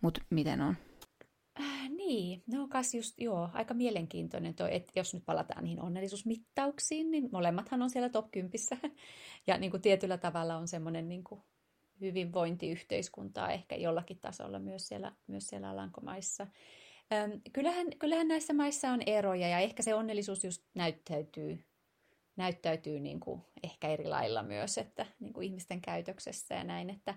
[0.00, 0.76] mutta miten on?
[2.08, 7.28] Niin, no kas just, joo, aika mielenkiintoinen toi, että jos nyt palataan niihin onnellisuusmittauksiin, niin
[7.32, 8.50] molemmathan on siellä top 10.
[9.46, 11.42] Ja niin kuin tietyllä tavalla on semmoinen niin kuin
[12.00, 16.46] hyvinvointiyhteiskuntaa ehkä jollakin tasolla myös siellä, myös siellä Alankomaissa.
[17.12, 21.64] Ähm, kyllähän, kyllähän näissä maissa on eroja ja ehkä se onnellisuus just näyttäytyy,
[22.36, 27.14] näyttäytyy niin kuin ehkä eri lailla myös, että niin kuin ihmisten käytöksessä ja näin, että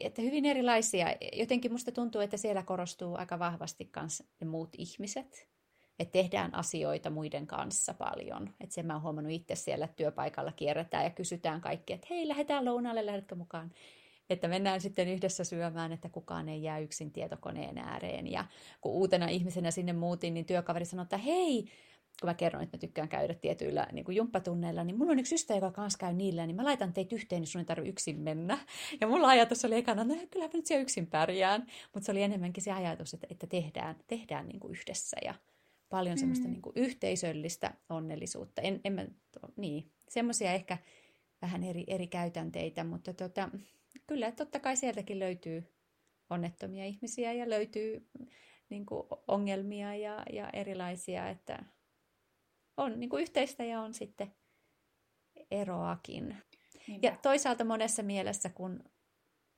[0.00, 1.06] että hyvin erilaisia.
[1.32, 5.48] Jotenkin musta tuntuu, että siellä korostuu aika vahvasti myös ne muut ihmiset.
[5.98, 8.54] Että tehdään asioita muiden kanssa paljon.
[8.60, 12.64] Että sen mä oon huomannut itse siellä työpaikalla kierretään ja kysytään kaikki, että hei, lähdetään
[12.64, 13.72] lounaalle, lähdetkö mukaan?
[14.30, 18.32] Että mennään sitten yhdessä syömään, että kukaan ei jää yksin tietokoneen ääreen.
[18.32, 18.44] Ja
[18.80, 21.68] kun uutena ihmisenä sinne muutin, niin työkaveri sanoi, että hei,
[22.20, 25.34] kun mä kerron, että mä tykkään käydä tietyillä niin kuin jumppatunneilla, niin mulla on yksi
[25.34, 28.20] ystävä, joka kanssa käy niillä, niin mä laitan teitä yhteen, niin sun ei tarvitse yksin
[28.20, 28.58] mennä.
[29.00, 32.12] Ja mulla ajatus oli ekana, että no, kyllä mä nyt siellä yksin pärjään, mutta se
[32.12, 35.34] oli enemmänkin se ajatus, että, että tehdään, tehdään niin kuin yhdessä ja
[35.88, 36.52] paljon semmoista mm.
[36.52, 38.62] niin kuin yhteisöllistä onnellisuutta.
[38.62, 39.06] En, en mä,
[39.56, 40.78] niin, semmoisia ehkä
[41.42, 43.50] vähän eri, eri käytänteitä, mutta tota,
[44.06, 45.64] kyllä totta kai sieltäkin löytyy
[46.30, 48.08] onnettomia ihmisiä ja löytyy
[48.68, 51.64] niin kuin ongelmia ja, ja erilaisia, että
[52.76, 54.34] on niin kuin yhteistä ja on sitten
[55.50, 56.36] eroakin.
[56.88, 57.06] Niinpä.
[57.06, 58.84] Ja toisaalta monessa mielessä, kun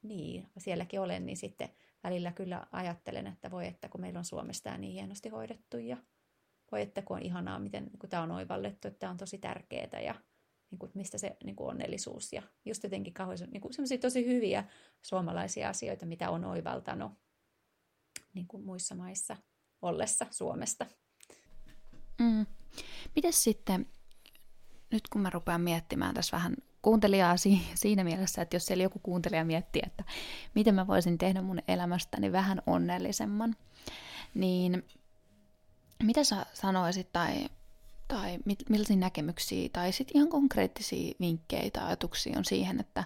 [0.02, 1.68] niin, sielläkin olen, niin sitten
[2.04, 5.96] välillä kyllä ajattelen, että voi että kun meillä on Suomessa tämä niin hienosti hoidettu ja
[6.72, 10.00] voi että kun on ihanaa, miten kun tämä on oivallettu, että tämä on tosi tärkeää
[10.00, 10.14] ja
[10.70, 14.64] niin kuin, mistä se niin kuin onnellisuus ja just jotenkin kauhean niin kuin tosi hyviä
[15.02, 17.12] suomalaisia asioita, mitä on oivaltanut
[18.34, 19.36] niin kuin muissa maissa.
[19.82, 20.86] ollessa Suomesta.
[22.18, 22.46] Mm.
[23.16, 23.86] Mites sitten,
[24.90, 27.34] nyt kun mä rupean miettimään tässä vähän kuuntelijaa
[27.74, 30.04] siinä mielessä, että jos siellä joku kuuntelija miettii, että
[30.54, 33.56] miten mä voisin tehdä mun elämästäni vähän onnellisemman,
[34.34, 34.84] niin
[36.02, 37.48] mitä sä sanoisit tai,
[38.08, 38.38] tai
[38.68, 43.04] millaisia näkemyksiä tai sitten ihan konkreettisia vinkkejä tai ajatuksia on siihen, että,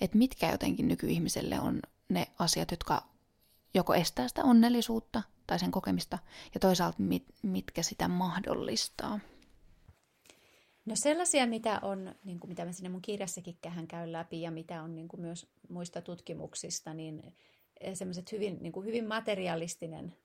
[0.00, 3.02] että mitkä jotenkin nykyihmiselle on ne asiat, jotka
[3.74, 6.18] joko estää sitä onnellisuutta tai sen kokemista,
[6.54, 9.20] ja toisaalta mit, mitkä sitä mahdollistaa?
[10.84, 14.50] No sellaisia, mitä on, niin kuin mitä mä sinne mun kirjassakin kähän käyn läpi ja
[14.50, 17.36] mitä on niin kuin myös muista tutkimuksista, niin
[17.94, 20.16] semmoiset hyvin, niin kuin hyvin materialistinen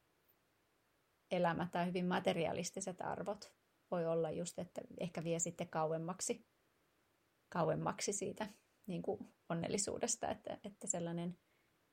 [1.31, 3.51] elämä tai hyvin materialistiset arvot
[3.91, 6.45] voi olla just, että ehkä vie sitten kauemmaksi,
[7.49, 8.47] kauemmaksi siitä
[8.87, 11.37] niin kuin onnellisuudesta, että, että sellainen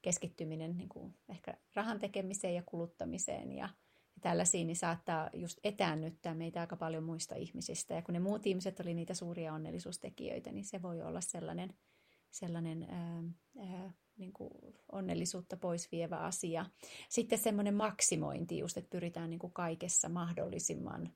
[0.07, 3.69] keskittyminen niin kuin ehkä rahan tekemiseen ja kuluttamiseen ja,
[4.15, 7.95] ja tällaisiin, niin saattaa just etäännyttää meitä aika paljon muista ihmisistä.
[7.95, 11.75] Ja kun ne muut ihmiset oli niitä suuria onnellisuustekijöitä, niin se voi olla sellainen,
[12.31, 13.23] sellainen ää,
[13.59, 14.51] ää, niin kuin
[14.93, 16.67] onnellisuutta pois vievä asia.
[17.09, 21.13] Sitten semmoinen maksimointi just, että pyritään niin kuin kaikessa mahdollisimman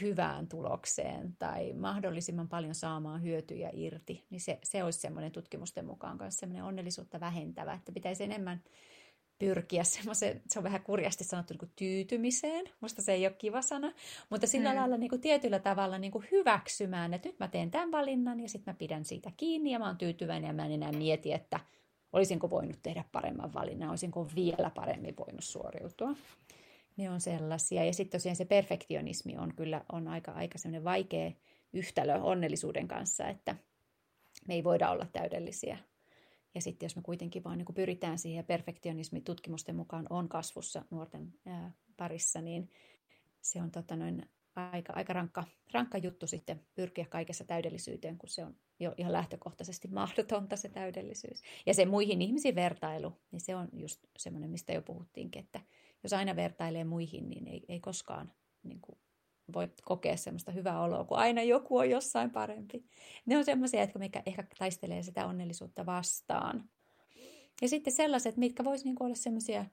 [0.00, 6.16] hyvään tulokseen tai mahdollisimman paljon saamaan hyötyjä irti, niin se, se olisi semmoinen tutkimusten mukaan
[6.20, 8.62] myös semmoinen onnellisuutta vähentävä, että pitäisi enemmän
[9.38, 13.62] pyrkiä semmoiseen, se on vähän kurjasti sanottu niin kuin tyytymiseen, musta se ei ole kiva
[13.62, 13.92] sana,
[14.30, 14.78] mutta sillä mm.
[14.78, 18.48] lailla niin kuin tietyllä tavalla niin kuin hyväksymään, että nyt mä teen tämän valinnan ja
[18.48, 21.60] sitten mä pidän siitä kiinni ja mä oon tyytyväinen ja mä en enää mieti, että
[22.12, 26.14] olisinko voinut tehdä paremman valinnan, olisinko vielä paremmin voinut suoriutua
[26.98, 27.84] ne on sellaisia.
[27.84, 31.32] Ja sitten tosiaan se perfektionismi on kyllä on aika, aika sellainen vaikea
[31.72, 33.56] yhtälö onnellisuuden kanssa, että
[34.48, 35.78] me ei voida olla täydellisiä.
[36.54, 40.84] Ja sitten jos me kuitenkin vaan niin pyritään siihen, ja perfektionismi tutkimusten mukaan on kasvussa
[40.90, 42.70] nuorten ää, parissa, niin
[43.40, 44.26] se on tota noin,
[44.56, 49.88] aika, aika rankka, rankka juttu sitten pyrkiä kaikessa täydellisyyteen, kun se on jo ihan lähtökohtaisesti
[50.00, 51.42] mahdotonta se täydellisyys.
[51.66, 55.60] Ja se muihin ihmisiin vertailu, niin se on just semmoinen, mistä jo puhuttiinkin, että
[56.02, 58.32] jos aina vertailee muihin, niin ei, ei koskaan
[58.62, 58.98] niin kuin,
[59.54, 62.84] voi kokea semmoista hyvää oloa, kun aina joku on jossain parempi.
[63.26, 66.64] Ne on semmoisia, jotka mikä ehkä taistelee sitä onnellisuutta vastaan.
[67.62, 69.64] Ja sitten sellaiset, mitkä voisi niin olla semmoisia,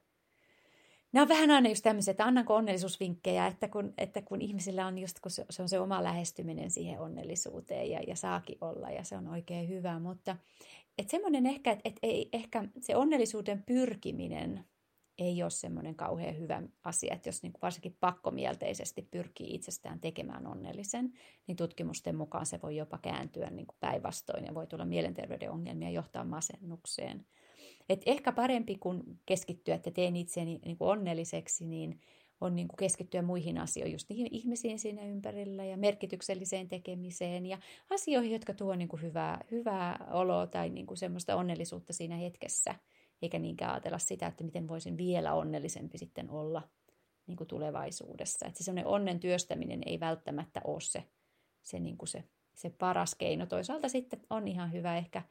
[1.12, 4.98] nämä on vähän aina just tämmöisiä, että annanko onnellisuusvinkkejä, että kun, että kun ihmisillä on
[4.98, 9.18] just, kun se, on se oma lähestyminen siihen onnellisuuteen ja, ja saakin olla ja se
[9.18, 10.38] on oikein hyvä, mutta
[10.98, 14.66] että semmoinen ehkä, että, että ei, ehkä se onnellisuuden pyrkiminen
[15.18, 21.14] ei ole semmoinen kauhean hyvä asia, että jos niin varsinkin pakkomielteisesti pyrkii itsestään tekemään onnellisen,
[21.48, 26.24] niin tutkimusten mukaan se voi jopa kääntyä niin päinvastoin ja voi tulla mielenterveyden ongelmia johtaa
[26.24, 27.26] masennukseen.
[27.90, 32.02] Et ehkä parempi kuin keskittyä, että teen itseäni niin kuin onnelliseksi, niin
[32.42, 37.58] on niin kuin keskittyä muihin asioihin, just niihin ihmisiin siinä ympärillä ja merkitykselliseen tekemiseen ja
[37.90, 42.76] asioihin, jotka tuo niin kuin hyvää, hyvää oloa tai niin kuin semmoista onnellisuutta siinä hetkessä–
[43.22, 46.70] eikä niinkään ajatella sitä, että miten voisin vielä onnellisempi sitten olla
[47.28, 48.46] niin kuin tulevaisuudessa.
[48.46, 51.04] Että se sellainen onnen työstäminen ei välttämättä ole se,
[51.64, 53.46] se, niin kuin se, se paras keino.
[53.46, 55.22] Toisaalta sitten on ihan hyvä ehkä,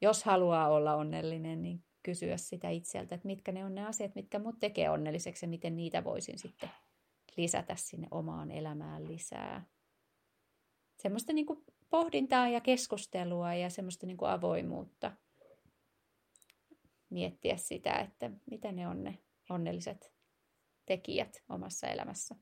[0.00, 4.38] jos haluaa olla onnellinen, niin kysyä sitä itseltä, että mitkä ne on ne asiat, mitkä
[4.38, 6.70] mut tekee onnelliseksi ja miten niitä voisin sitten
[7.36, 9.64] lisätä sinne omaan elämään lisää.
[10.96, 15.12] Semmoista niin kuin pohdintaa ja keskustelua ja semmoista niin kuin avoimuutta–
[17.10, 19.18] miettiä sitä, että mitä ne on ne
[19.50, 20.12] onnelliset
[20.86, 22.34] tekijät omassa elämässä.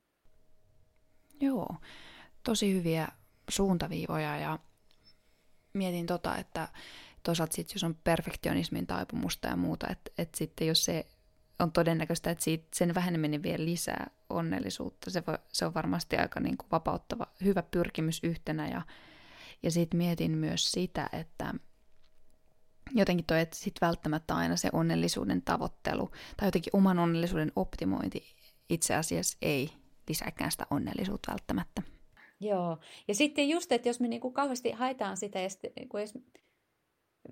[1.41, 1.77] Joo,
[2.43, 3.09] tosi hyviä
[3.49, 4.59] suuntaviivoja ja
[5.73, 6.69] mietin tota, että
[7.23, 11.07] toisaalta sit, jos on perfektionismin taipumusta ja muuta, että, että sitten jos se
[11.59, 16.41] on todennäköistä, että siitä, sen väheneminen vie lisää onnellisuutta, se, voi, se on varmasti aika
[16.41, 18.83] niin kuin vapauttava, hyvä pyrkimys yhtenä ja,
[19.63, 21.55] ja sitten mietin myös sitä, että
[22.91, 28.23] jotenkin toi, että sit välttämättä aina se onnellisuuden tavoittelu tai jotenkin oman onnellisuuden optimointi
[28.71, 29.71] itse asiassa ei
[30.09, 31.83] lisääkään sitä onnellisuutta välttämättä.
[32.41, 32.79] Joo,
[33.09, 36.15] ja sitten just, että jos me niinku kauheasti haetaan sitä ja sitten niinku jos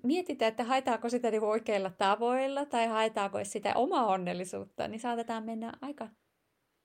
[0.03, 5.73] mietitään, että haetaanko sitä niinku oikeilla tavoilla tai haetaanko sitä omaa onnellisuutta, niin saatetaan mennä
[5.81, 6.07] aika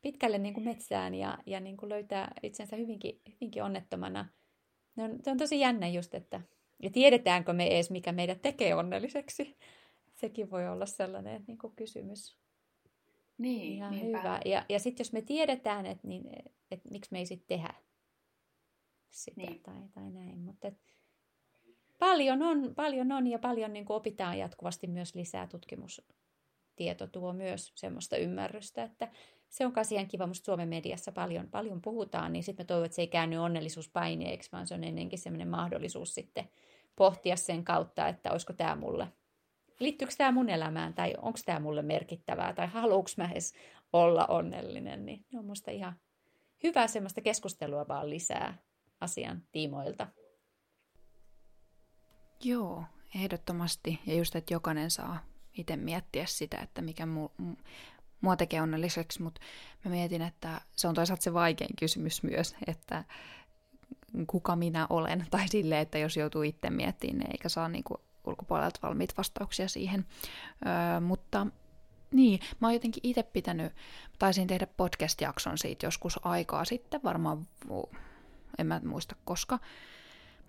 [0.02, 4.28] pitkälle niinku metsään ja, ja niinku löytää itsensä hyvinkin, hyvinkin onnettomana.
[4.96, 6.40] Ne on, se on tosi jännä just, että
[6.82, 9.56] ja tiedetäänkö me edes, mikä meidät tekee onnelliseksi?
[10.14, 12.36] Sekin voi olla sellainen niin kuin kysymys.
[13.38, 14.18] Niin, Ihan niinpä.
[14.18, 14.40] hyvä.
[14.44, 16.24] Ja, ja sitten jos me tiedetään, että, niin,
[16.70, 17.74] että miksi me ei sitten tehdä
[19.10, 19.60] sitä niin.
[19.62, 20.38] tai, tai näin.
[20.38, 20.72] Mutta
[21.98, 27.72] paljon on, paljon on ja paljon niin kuin opitaan jatkuvasti myös lisää tutkimustieto tuo myös
[27.74, 29.08] semmoista ymmärrystä, että
[29.48, 32.84] se on myös ihan kiva, musta Suomen mediassa paljon, paljon puhutaan, niin sitten mä toivon,
[32.86, 36.48] että se ei käänny onnellisuuspaineeksi, vaan se on ennenkin sellainen mahdollisuus sitten
[36.98, 39.08] pohtia sen kautta, että olisiko tämä mulle,
[39.80, 43.54] liittyykö tämä mun elämään tai onko tämä mulle merkittävää tai haluuks mä edes
[43.92, 45.96] olla onnellinen, niin ne on musta ihan
[46.62, 48.58] hyvää semmoista keskustelua vaan lisää
[49.00, 50.06] asian tiimoilta.
[52.44, 52.84] Joo,
[53.14, 54.00] ehdottomasti.
[54.06, 55.18] Ja just, että jokainen saa
[55.52, 57.28] itse miettiä sitä, että mikä mu,
[58.20, 59.40] mua tekee onnelliseksi, mutta
[59.84, 63.04] mä mietin, että se on toisaalta se vaikein kysymys myös, että
[64.26, 68.80] kuka minä olen, tai sille, että jos joutuu itse miettimään, niin eikä saa niinku ulkopuolelta
[68.82, 70.06] valmiit vastauksia siihen.
[70.66, 71.46] Öö, mutta
[72.12, 73.72] niin, mä oon jotenkin itse pitänyt,
[74.18, 77.46] taisin tehdä podcast-jakson siitä joskus aikaa sitten, varmaan,
[78.58, 79.58] en mä muista koska,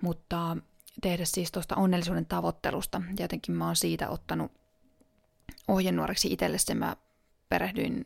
[0.02, 0.58] mutta
[1.02, 3.02] tehdä siis tuosta onnellisuuden tavoittelusta.
[3.18, 4.52] Ja jotenkin mä oon siitä ottanut
[5.68, 6.96] ohjenuoreksi itselle mä
[7.50, 8.06] perehdyin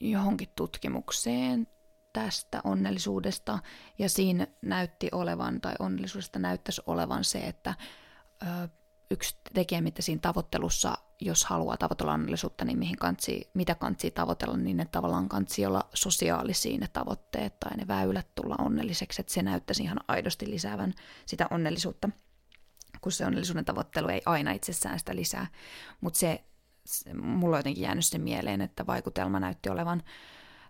[0.00, 1.66] johonkin tutkimukseen
[2.14, 3.58] tästä onnellisuudesta,
[3.98, 7.74] ja siinä näytti olevan, tai onnellisuudesta näyttäisi olevan se, että
[8.42, 8.68] ö,
[9.10, 14.56] yksi tekijä, mitä siinä tavoittelussa, jos haluaa tavoitella onnellisuutta, niin mihin kansi, mitä kansi tavoitella,
[14.56, 19.42] niin ne tavallaan kansi olla sosiaalisia ne tavoitteet tai ne väylät tulla onnelliseksi, että se
[19.42, 20.94] näyttäisi ihan aidosti lisäävän
[21.26, 22.08] sitä onnellisuutta,
[23.00, 25.46] kun se onnellisuuden tavoittelu ei aina itsessään sitä lisää,
[26.00, 26.44] mutta se,
[26.86, 30.02] se, mulla on jotenkin jäänyt sen mieleen, että vaikutelma näytti olevan,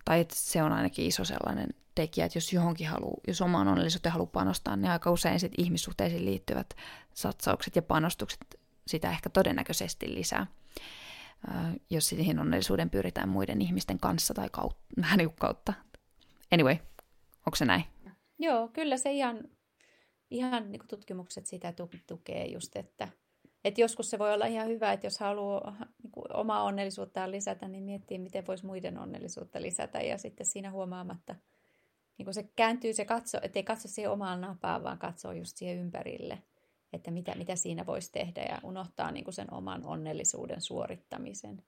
[0.04, 4.12] tai että se on ainakin iso sellainen tekijä, että jos johonkin haluaa, jos omaan onnellisuuteen
[4.12, 6.74] haluaa panostaa, niin aika usein sit ihmissuhteisiin liittyvät
[7.14, 10.46] satsaukset ja panostukset sitä ehkä todennäköisesti lisää,
[11.90, 14.48] jos siihen onnellisuuden pyritään muiden ihmisten kanssa tai
[15.02, 15.72] vähän niin kautta.
[16.52, 16.76] Anyway,
[17.46, 17.84] onko se näin?
[18.38, 19.48] Joo, kyllä se ihan,
[20.30, 21.74] ihan niin tutkimukset sitä
[22.06, 23.08] tukee just, että,
[23.64, 27.68] että joskus se voi olla ihan hyvä, että jos haluaa niin kuin omaa onnellisuuttaan lisätä,
[27.68, 31.34] niin miettii, miten voisi muiden onnellisuutta lisätä ja sitten siinä huomaamatta–
[32.18, 35.78] niin kun se kääntyy, se katso, ettei katso siihen omaan napaan, vaan katsoo just siihen
[35.78, 36.42] ympärille,
[36.92, 41.62] että mitä, mitä siinä voisi tehdä ja unohtaa niin kuin sen oman onnellisuuden suorittamisen.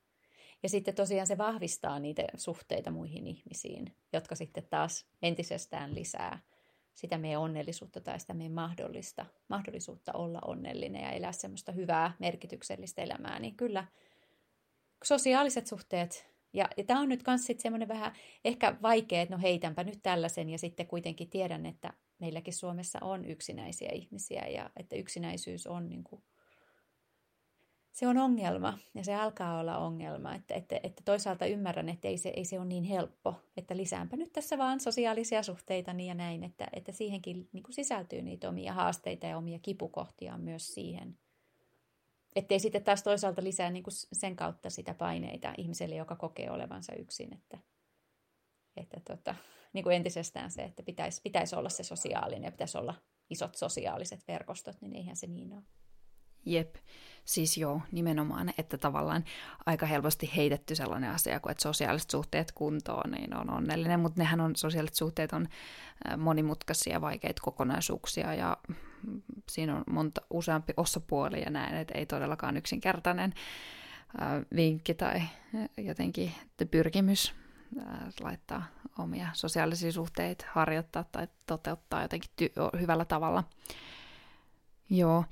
[0.63, 6.39] Ja sitten tosiaan se vahvistaa niitä suhteita muihin ihmisiin, jotka sitten taas entisestään lisää
[6.97, 13.03] sitä meidän onnellisuutta tai sitä meidän mahdollista, mahdollisuutta olla onnellinen ja elää semmoista hyvää, merkityksellistä
[13.03, 13.87] elämää, niin kyllä
[15.05, 18.13] sosiaaliset suhteet ja, ja tämä on nyt myös semmoinen vähän
[18.45, 23.25] ehkä vaikea, että no heitänpä nyt tällaisen ja sitten kuitenkin tiedän, että meilläkin Suomessa on
[23.25, 26.23] yksinäisiä ihmisiä ja että yksinäisyys on niin kuin,
[27.97, 32.19] se on ongelma ja se alkaa olla ongelma, että, että, että toisaalta ymmärrän, että ei
[32.19, 36.15] se, ei se ole niin helppo, että lisäänpä nyt tässä vaan sosiaalisia suhteita niin ja
[36.15, 41.19] näin, että, että siihenkin niin kuin sisältyy niitä omia haasteita ja omia kipukohtia myös siihen.
[42.37, 46.95] Ettei sitten taas toisaalta lisää niin kuin sen kautta sitä paineita ihmiselle, joka kokee olevansa
[46.95, 47.35] yksin.
[47.35, 47.59] Että,
[48.77, 49.35] että tota,
[49.73, 52.95] niin kuin entisestään se, että pitäisi, pitäisi olla se sosiaalinen ja pitäisi olla
[53.31, 55.63] isot sosiaaliset verkostot, niin eihän se niin ole.
[56.47, 56.75] Jep,
[57.25, 59.25] siis joo, nimenomaan, että tavallaan
[59.67, 64.41] aika helposti heitetty sellainen asia kuin, että sosiaaliset suhteet kuntoon, niin on onnellinen, mutta nehän
[64.41, 65.49] on, sosiaaliset suhteet on
[66.17, 68.57] monimutkaisia, vaikeita kokonaisuuksia ja
[69.51, 73.35] siinä on monta useampi osapuoli ja näin, että ei todellakaan yksinkertainen
[74.57, 75.23] vinkki tai
[75.77, 76.33] jotenkin
[76.71, 77.35] pyrkimys
[78.21, 78.67] laittaa
[78.99, 83.45] omia sosiaalisia suhteita, harjoittaa tai toteuttaa jotenkin ty- hyvällä tavalla.
[84.91, 85.25] Joo,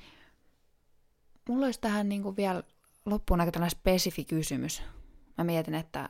[1.48, 2.62] mulla olisi tähän niin kuin vielä
[3.06, 4.82] loppuun aika tällainen spesifi kysymys.
[5.38, 6.08] Mä mietin, että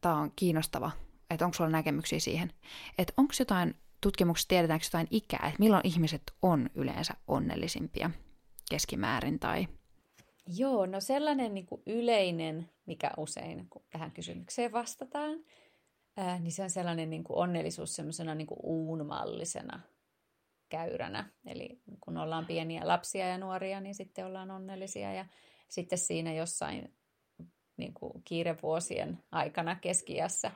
[0.00, 0.90] tämä on kiinnostava,
[1.30, 2.52] että onko sulla näkemyksiä siihen,
[2.98, 8.10] että onko jotain tutkimuksessa tiedetäänkö jotain ikää, että milloin ihmiset on yleensä onnellisimpia
[8.70, 9.68] keskimäärin tai...
[10.46, 15.38] Joo, no sellainen niin kuin yleinen, mikä usein kun tähän kysymykseen vastataan,
[16.16, 19.80] ää, niin se on sellainen niin kuin onnellisuus semmoisena niin uunmallisena
[20.72, 21.30] käyränä.
[21.46, 25.26] Eli kun ollaan pieniä lapsia ja nuoria, niin sitten ollaan onnellisia ja
[25.68, 26.94] sitten siinä jossain
[27.76, 30.50] niin kuin kiirevuosien aikana keskiässä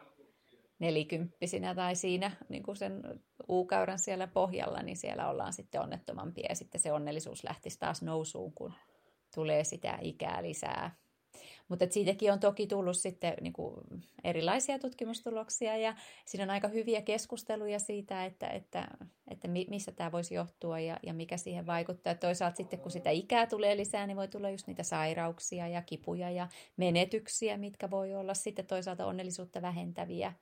[0.78, 3.02] nelikymppisinä tai siinä niin kuin sen
[3.48, 8.52] uukäyrän siellä pohjalla, niin siellä ollaan sitten onnettomampia ja sitten se onnellisuus lähtisi taas nousuun,
[8.52, 8.72] kun
[9.34, 10.96] tulee sitä ikää lisää.
[11.68, 13.76] Mutta siitäkin on toki tullut sitten niin kuin
[14.24, 15.94] erilaisia tutkimustuloksia ja
[16.24, 18.88] siinä on aika hyviä keskusteluja siitä, että, että,
[19.30, 22.14] että mistä tämä voisi johtua ja, ja mikä siihen vaikuttaa.
[22.14, 26.30] Toisaalta sitten kun sitä ikää tulee lisää, niin voi tulla just niitä sairauksia ja kipuja
[26.30, 30.32] ja menetyksiä, mitkä voi olla sitten toisaalta onnellisuutta vähentäviä.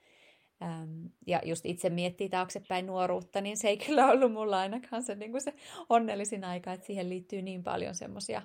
[1.27, 5.31] Ja just itse miettii taaksepäin nuoruutta, niin se ei kyllä ollut mulla ainakaan se, niin
[5.31, 5.55] kuin se
[5.89, 8.43] onnellisin aika, että siihen liittyy niin paljon semmoisia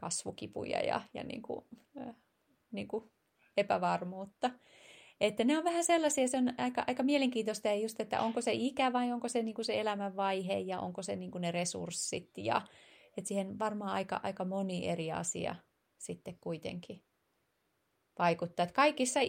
[0.00, 1.64] kasvukipuja ja, ja niin kuin,
[2.00, 2.14] äh,
[2.72, 3.10] niin kuin
[3.56, 4.50] epävarmuutta.
[5.20, 8.52] Että ne on vähän sellaisia, se on aika, aika mielenkiintoista ja just, että onko se
[8.52, 12.30] ikä vai onko se, niin kuin se elämänvaihe ja onko se niin kuin ne resurssit
[12.38, 12.62] ja
[13.16, 15.54] että siihen varmaan aika, aika moni eri asia
[15.98, 17.04] sitten kuitenkin
[18.18, 18.62] vaikuttaa.
[18.64, 19.20] Että kaikissa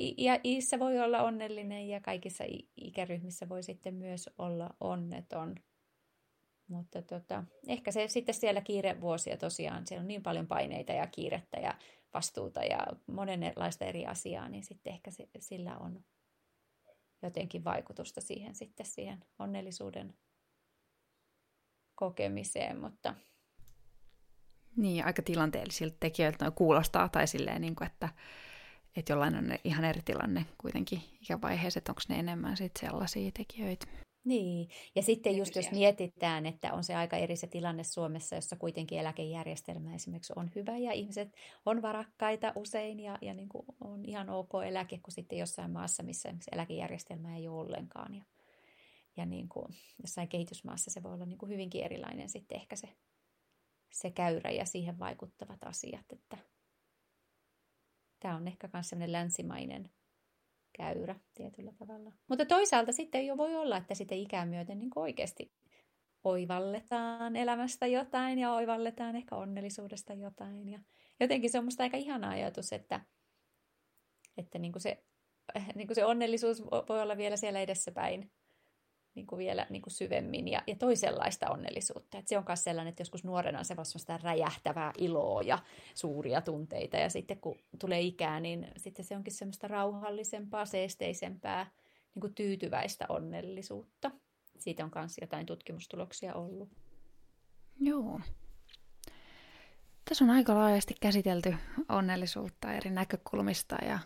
[0.44, 2.44] iissä voi olla onnellinen ja kaikissa
[2.76, 5.56] ikäryhmissä voi sitten myös olla onneton.
[6.72, 11.60] Mutta tota, ehkä se sitten siellä kiirevuosia tosiaan, siellä on niin paljon paineita ja kiirettä
[11.60, 11.76] ja
[12.14, 16.04] vastuuta ja monenlaista eri asiaa, niin sitten ehkä se, sillä on
[17.22, 20.14] jotenkin vaikutusta siihen sitten siihen onnellisuuden
[21.96, 23.16] kokemiseen, mutta...
[24.76, 28.10] Niin, aika tilanteellisilta tekijöiltä kuulostaa, tai silleen, niin kuin, että,
[28.96, 33.88] että jollain on ihan eri tilanne kuitenkin ikävaiheessa, että onko ne enemmän sitten sellaisia tekijöitä.
[34.24, 38.56] Niin, ja sitten just jos mietitään, että on se aika eri se tilanne Suomessa, jossa
[38.56, 41.34] kuitenkin eläkejärjestelmä esimerkiksi on hyvä ja ihmiset
[41.66, 46.04] on varakkaita usein ja, ja niin kuin on ihan ok eläke kuin sitten jossain maassa,
[46.04, 48.16] missä esimerkiksi eläkejärjestelmä ei ole ollenkaan.
[48.16, 48.24] Ja,
[49.18, 49.68] ja niin kuin
[50.02, 52.90] jossain kehitysmaassa se voi olla niin kuin hyvinkin erilainen sitten ehkä se,
[53.92, 56.06] se käyrä ja siihen vaikuttavat asiat.
[56.14, 56.38] Että
[58.20, 59.92] tämä on ehkä myös sellainen länsimainen
[60.78, 62.12] käyrä tietyllä tavalla.
[62.28, 65.52] Mutta toisaalta sitten jo voi olla, että sitten ikää myöten niin oikeasti
[66.24, 70.70] oivalletaan elämästä jotain ja oivalletaan ehkä onnellisuudesta jotain.
[70.70, 70.80] Ja
[71.20, 73.02] jotenkin se on musta aika ihana ajatus, että,
[74.38, 75.04] että niin kuin se,
[75.76, 78.32] niin kuin se onnellisuus voi olla vielä siellä edessäpäin
[79.16, 82.18] niin kuin vielä niin kuin syvemmin ja, ja toisenlaista onnellisuutta.
[82.18, 85.60] Et se on myös sellainen, että joskus nuorena se vasta räjähtävää iloa ja
[85.96, 91.72] suuria tunteita ja sitten kun tulee ikää, niin sitten se onkin semmoista rauhallisempaa, seesteisempää,
[92.16, 94.12] niin kuin tyytyväistä onnellisuutta.
[94.60, 96.70] Siitä on myös jotain tutkimustuloksia ollut.
[97.80, 98.20] Joo.
[100.10, 101.56] Tässä on aika laajasti käsitelty
[101.90, 104.00] onnellisuutta eri näkökulmista ja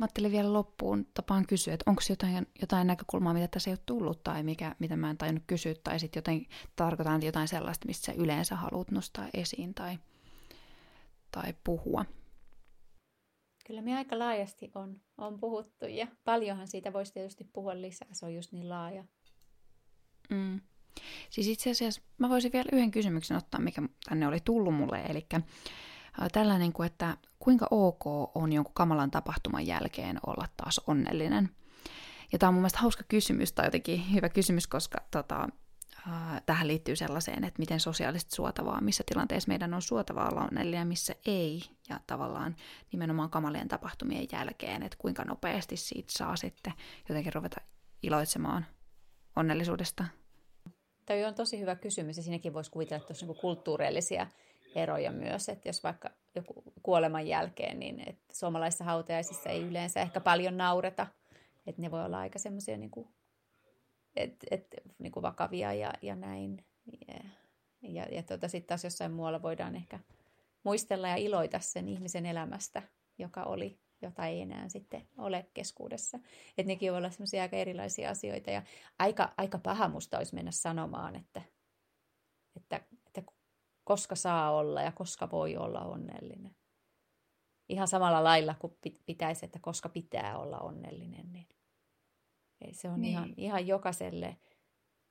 [0.00, 3.80] Mä ajattelin vielä loppuun tapaan kysyä, että onko jotain, jotain näkökulmaa, mitä tässä ei ole
[3.86, 6.46] tullut tai mikä, mitä mä en tajunnut kysyä, tai sitten joten
[6.76, 9.98] tarkoitan jotain sellaista, mistä sä yleensä haluat nostaa esiin tai,
[11.30, 12.04] tai puhua.
[13.66, 18.26] Kyllä me aika laajasti on, on puhuttu ja paljonhan siitä voisi tietysti puhua lisää, se
[18.26, 19.04] on just niin laaja.
[20.30, 20.60] Mm.
[21.30, 25.26] Siis itse asiassa mä voisin vielä yhden kysymyksen ottaa, mikä tänne oli tullut mulle, eli
[26.32, 31.50] tällainen kuin, että kuinka ok on jonkun kamalan tapahtuman jälkeen olla taas onnellinen.
[32.32, 35.48] Ja tämä on mun mielestä hauska kysymys, tai jotenkin hyvä kysymys, koska tota,
[36.08, 40.88] äh, tähän liittyy sellaiseen, että miten sosiaalisesti suotavaa, missä tilanteessa meidän on suotavaa olla onnellinen,
[40.88, 42.56] missä ei, ja tavallaan
[42.92, 46.72] nimenomaan kamalien tapahtumien jälkeen, että kuinka nopeasti siitä saa sitten
[47.08, 47.60] jotenkin ruveta
[48.02, 48.66] iloitsemaan
[49.36, 50.04] onnellisuudesta.
[51.06, 54.26] Tämä on tosi hyvä kysymys, ja siinäkin voisi kuvitella, että on kulttuurillisia
[54.74, 60.20] eroja myös, että jos vaikka joku kuoleman jälkeen, niin että suomalaisissa hautajaisissa ei yleensä ehkä
[60.20, 61.06] paljon naureta,
[61.66, 63.08] että ne voi olla aika semmoisia niin kuin,
[64.16, 64.66] et, et,
[64.98, 66.64] niin kuin vakavia ja, ja näin.
[67.08, 67.14] Ja,
[67.82, 70.00] ja, ja tuota, sitten taas jossain muualla voidaan ehkä
[70.62, 72.82] muistella ja iloita sen ihmisen elämästä,
[73.18, 76.18] joka oli, jota ei enää sitten ole keskuudessa.
[76.58, 78.62] Että nekin voi olla semmoisia aika erilaisia asioita ja
[78.98, 81.42] aika, aika paha musta olisi mennä sanomaan, että,
[82.56, 82.80] että
[83.90, 86.56] koska saa olla ja koska voi olla onnellinen.
[87.68, 88.72] Ihan samalla lailla kuin
[89.06, 91.48] pitäisi, että koska pitää olla onnellinen, niin
[92.72, 93.10] se on niin.
[93.10, 94.36] ihan, ihan jokaiselle.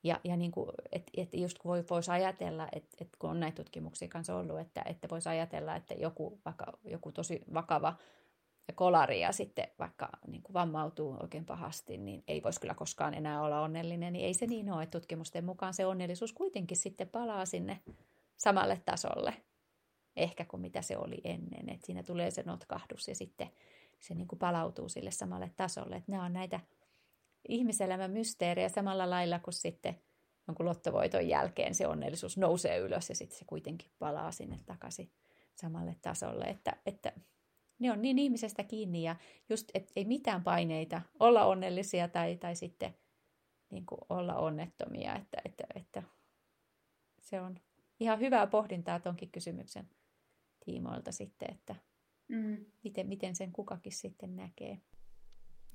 [0.04, 3.40] Ja, ja niin kuin, et, et just kun voi, voisi ajatella, että et kun on
[3.40, 7.96] näitä tutkimuksia kanssa ollut, että, että voisi ajatella, että joku, vaikka joku tosi vakava
[8.74, 13.42] kolari ja sitten vaikka niin kuin vammautuu oikein pahasti, niin ei voisi kyllä koskaan enää
[13.42, 14.82] olla onnellinen, niin ei se niin ole.
[14.82, 17.80] Että tutkimusten mukaan se onnellisuus kuitenkin sitten palaa sinne
[18.40, 19.42] samalle tasolle
[20.16, 21.68] ehkä kuin mitä se oli ennen.
[21.68, 23.50] Et siinä tulee se notkahdus ja sitten
[24.00, 25.96] se niin kuin palautuu sille samalle tasolle.
[25.96, 26.60] Et nämä on näitä
[27.48, 30.00] ihmiselämän mysteerejä samalla lailla kuin sitten
[30.48, 35.12] jonkun lottovoiton jälkeen se onnellisuus nousee ylös ja sitten se kuitenkin palaa sinne takaisin
[35.54, 36.44] samalle tasolle.
[36.44, 37.12] Että, että
[37.78, 39.16] ne on niin ihmisestä kiinni ja
[39.48, 42.94] just, että ei mitään paineita olla onnellisia tai, tai sitten
[43.70, 46.02] niin kuin olla onnettomia, että, että, että
[47.20, 47.60] se on
[48.00, 49.90] ihan hyvää pohdintaa tuonkin kysymyksen
[50.64, 51.74] tiimoilta sitten, että
[52.28, 52.64] mm.
[52.84, 54.80] miten, miten sen kukakin sitten näkee.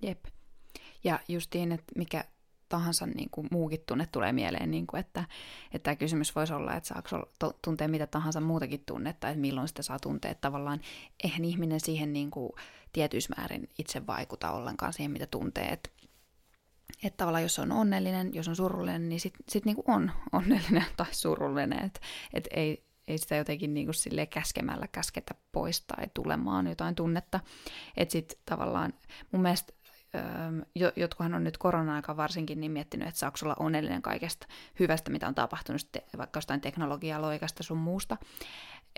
[0.01, 0.25] Jep.
[1.03, 2.25] Ja justiin, että mikä
[2.69, 5.23] tahansa niin kuin muukin tunne tulee mieleen, niin kuin, että,
[5.71, 7.29] että tämä kysymys voisi olla, että saako
[7.61, 10.81] tuntea mitä tahansa muutakin tunnetta, että milloin sitä saa tuntea, että tavallaan
[11.23, 12.51] eihän ihminen siihen niin kuin
[12.93, 15.89] tietyismäärin itse vaikuta ollenkaan siihen, mitä tuntee, että
[17.03, 21.07] että tavallaan jos on onnellinen, jos on surullinen, niin sitten sit niinku on onnellinen tai
[21.11, 21.85] surullinen.
[21.85, 21.99] Että
[22.33, 27.39] et ei, ei sitä jotenkin niinku sille käskemällä käsketä pois tai tulemaan jotain tunnetta.
[27.97, 28.93] Että sitten tavallaan
[29.31, 29.73] mun mielestä
[30.15, 34.47] öö, jotkuhan on nyt korona-aika varsinkin niin miettinyt, että saako olla onnellinen kaikesta
[34.79, 38.17] hyvästä, mitä on tapahtunut, sitten vaikka jostain teknologialoikasta sun muusta,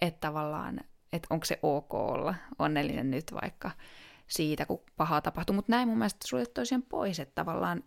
[0.02, 0.80] että tavallaan,
[1.14, 3.72] että onko se ok olla onnellinen nyt vaikka
[4.28, 7.84] siitä, kun pahaa tapahtuu, mutta näin mun mielestä suljet toisen pois, että tavallaan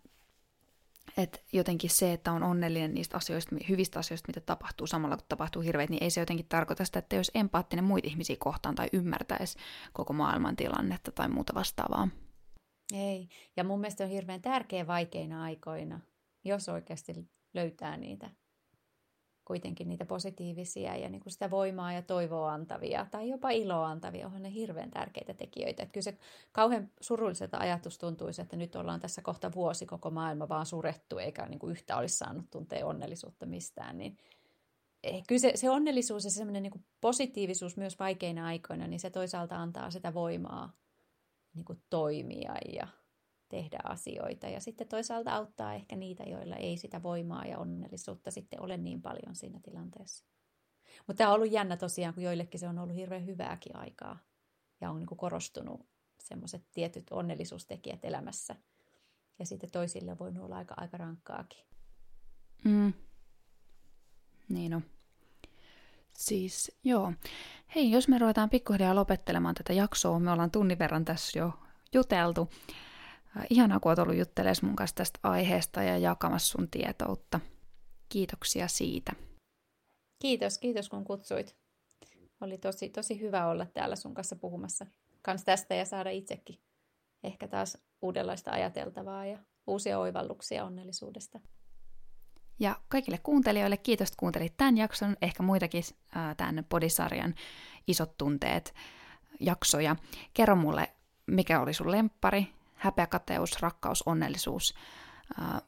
[1.16, 5.62] että jotenkin se, että on onnellinen niistä asioista, hyvistä asioista, mitä tapahtuu samalla kun tapahtuu
[5.62, 9.58] hirveät, niin ei se jotenkin tarkoita sitä, että jos empaattinen muita ihmisiä kohtaan tai ymmärtäisi
[9.92, 12.08] koko maailman tilannetta tai muuta vastaavaa.
[12.94, 13.28] Ei.
[13.56, 16.00] Ja mun mielestä on hirveän tärkeä vaikeina aikoina,
[16.44, 18.30] jos oikeasti löytää niitä
[19.50, 24.26] kuitenkin niitä positiivisia ja niin kuin sitä voimaa ja toivoa antavia tai jopa iloa antavia,
[24.26, 25.82] onhan ne hirveän tärkeitä tekijöitä.
[25.82, 26.18] Että kyllä se
[26.52, 31.46] kauhean surulliselta ajatus tuntuisi, että nyt ollaan tässä kohta vuosi koko maailma vaan surettu eikä
[31.46, 33.98] niin kuin yhtä olisi saanut tuntea onnellisuutta mistään.
[33.98, 34.16] Niin
[35.02, 39.56] eh, kyllä se, se onnellisuus ja semmoinen niin positiivisuus myös vaikeina aikoina, niin se toisaalta
[39.56, 40.72] antaa sitä voimaa
[41.54, 42.86] niin kuin toimia ja
[43.50, 44.48] tehdä asioita.
[44.48, 49.02] Ja sitten toisaalta auttaa ehkä niitä, joilla ei sitä voimaa ja onnellisuutta sitten ole niin
[49.02, 50.24] paljon siinä tilanteessa.
[51.06, 54.18] Mutta tämä on ollut jännä tosiaan, kun joillekin se on ollut hirveän hyvääkin aikaa.
[54.80, 55.88] Ja on niin korostunut
[56.20, 58.56] semmoiset tietyt onnellisuustekijät elämässä.
[59.38, 61.64] Ja sitten toisille voi olla aika, aika rankkaakin.
[62.64, 62.92] Mm.
[64.48, 64.82] Niin on.
[66.16, 67.12] Siis joo.
[67.74, 71.52] Hei, jos me ruvetaan pikkuhiljaa lopettelemaan tätä jaksoa, me ollaan tunnin verran tässä jo
[71.92, 72.50] juteltu.
[73.36, 77.40] Äh, ihanaa, kun olet ollut juttelemaan mun kanssa tästä aiheesta ja jakamassa sun tietoutta.
[78.08, 79.12] Kiitoksia siitä.
[80.22, 81.56] Kiitos, kiitos kun kutsuit.
[82.40, 84.86] Oli tosi, tosi hyvä olla täällä sun kanssa puhumassa
[85.22, 86.58] kans tästä ja saada itsekin
[87.24, 91.40] ehkä taas uudenlaista ajateltavaa ja uusia oivalluksia onnellisuudesta.
[92.58, 95.84] Ja kaikille kuuntelijoille kiitos, että kuuntelit tämän jakson, ehkä muitakin
[96.16, 97.34] äh, tämän podisarjan
[97.86, 98.74] isot tunteet
[99.40, 99.96] jaksoja.
[100.34, 100.92] Kerro mulle,
[101.26, 102.46] mikä oli sun lemppari,
[102.80, 104.74] häpeä, kateus, rakkaus, onnellisuus,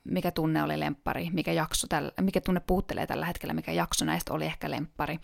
[0.04, 4.34] mikä tunne oli lemppari, mikä, jakso tällä, mikä tunne puuttelee tällä hetkellä, mikä jakso näistä
[4.34, 5.18] oli ehkä lemppari.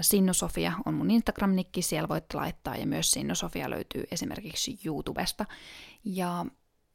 [0.00, 5.46] Sinnusofia on mun Instagram-nikki, siellä voit laittaa, ja myös Sinnusofia löytyy esimerkiksi YouTubesta.
[6.04, 6.46] Ja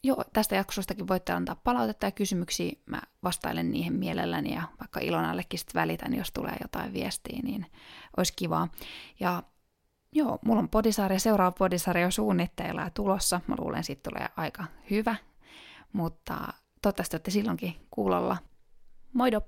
[0.03, 5.59] joo, tästä jaksostakin voitte antaa palautetta ja kysymyksiä, mä vastailen niihin mielelläni, ja vaikka Ilonallekin
[5.59, 7.65] sitten välitän, jos tulee jotain viestiä, niin
[8.17, 8.67] olisi kivaa.
[9.19, 9.43] Ja
[10.17, 13.41] Joo, mulla on podisarja, seuraava podisarja on suunnitteilla ja tulossa.
[13.47, 15.15] Mä luulen, siitä tulee aika hyvä,
[15.93, 18.37] mutta toivottavasti olette silloinkin kuulolla.
[19.13, 19.41] Moido!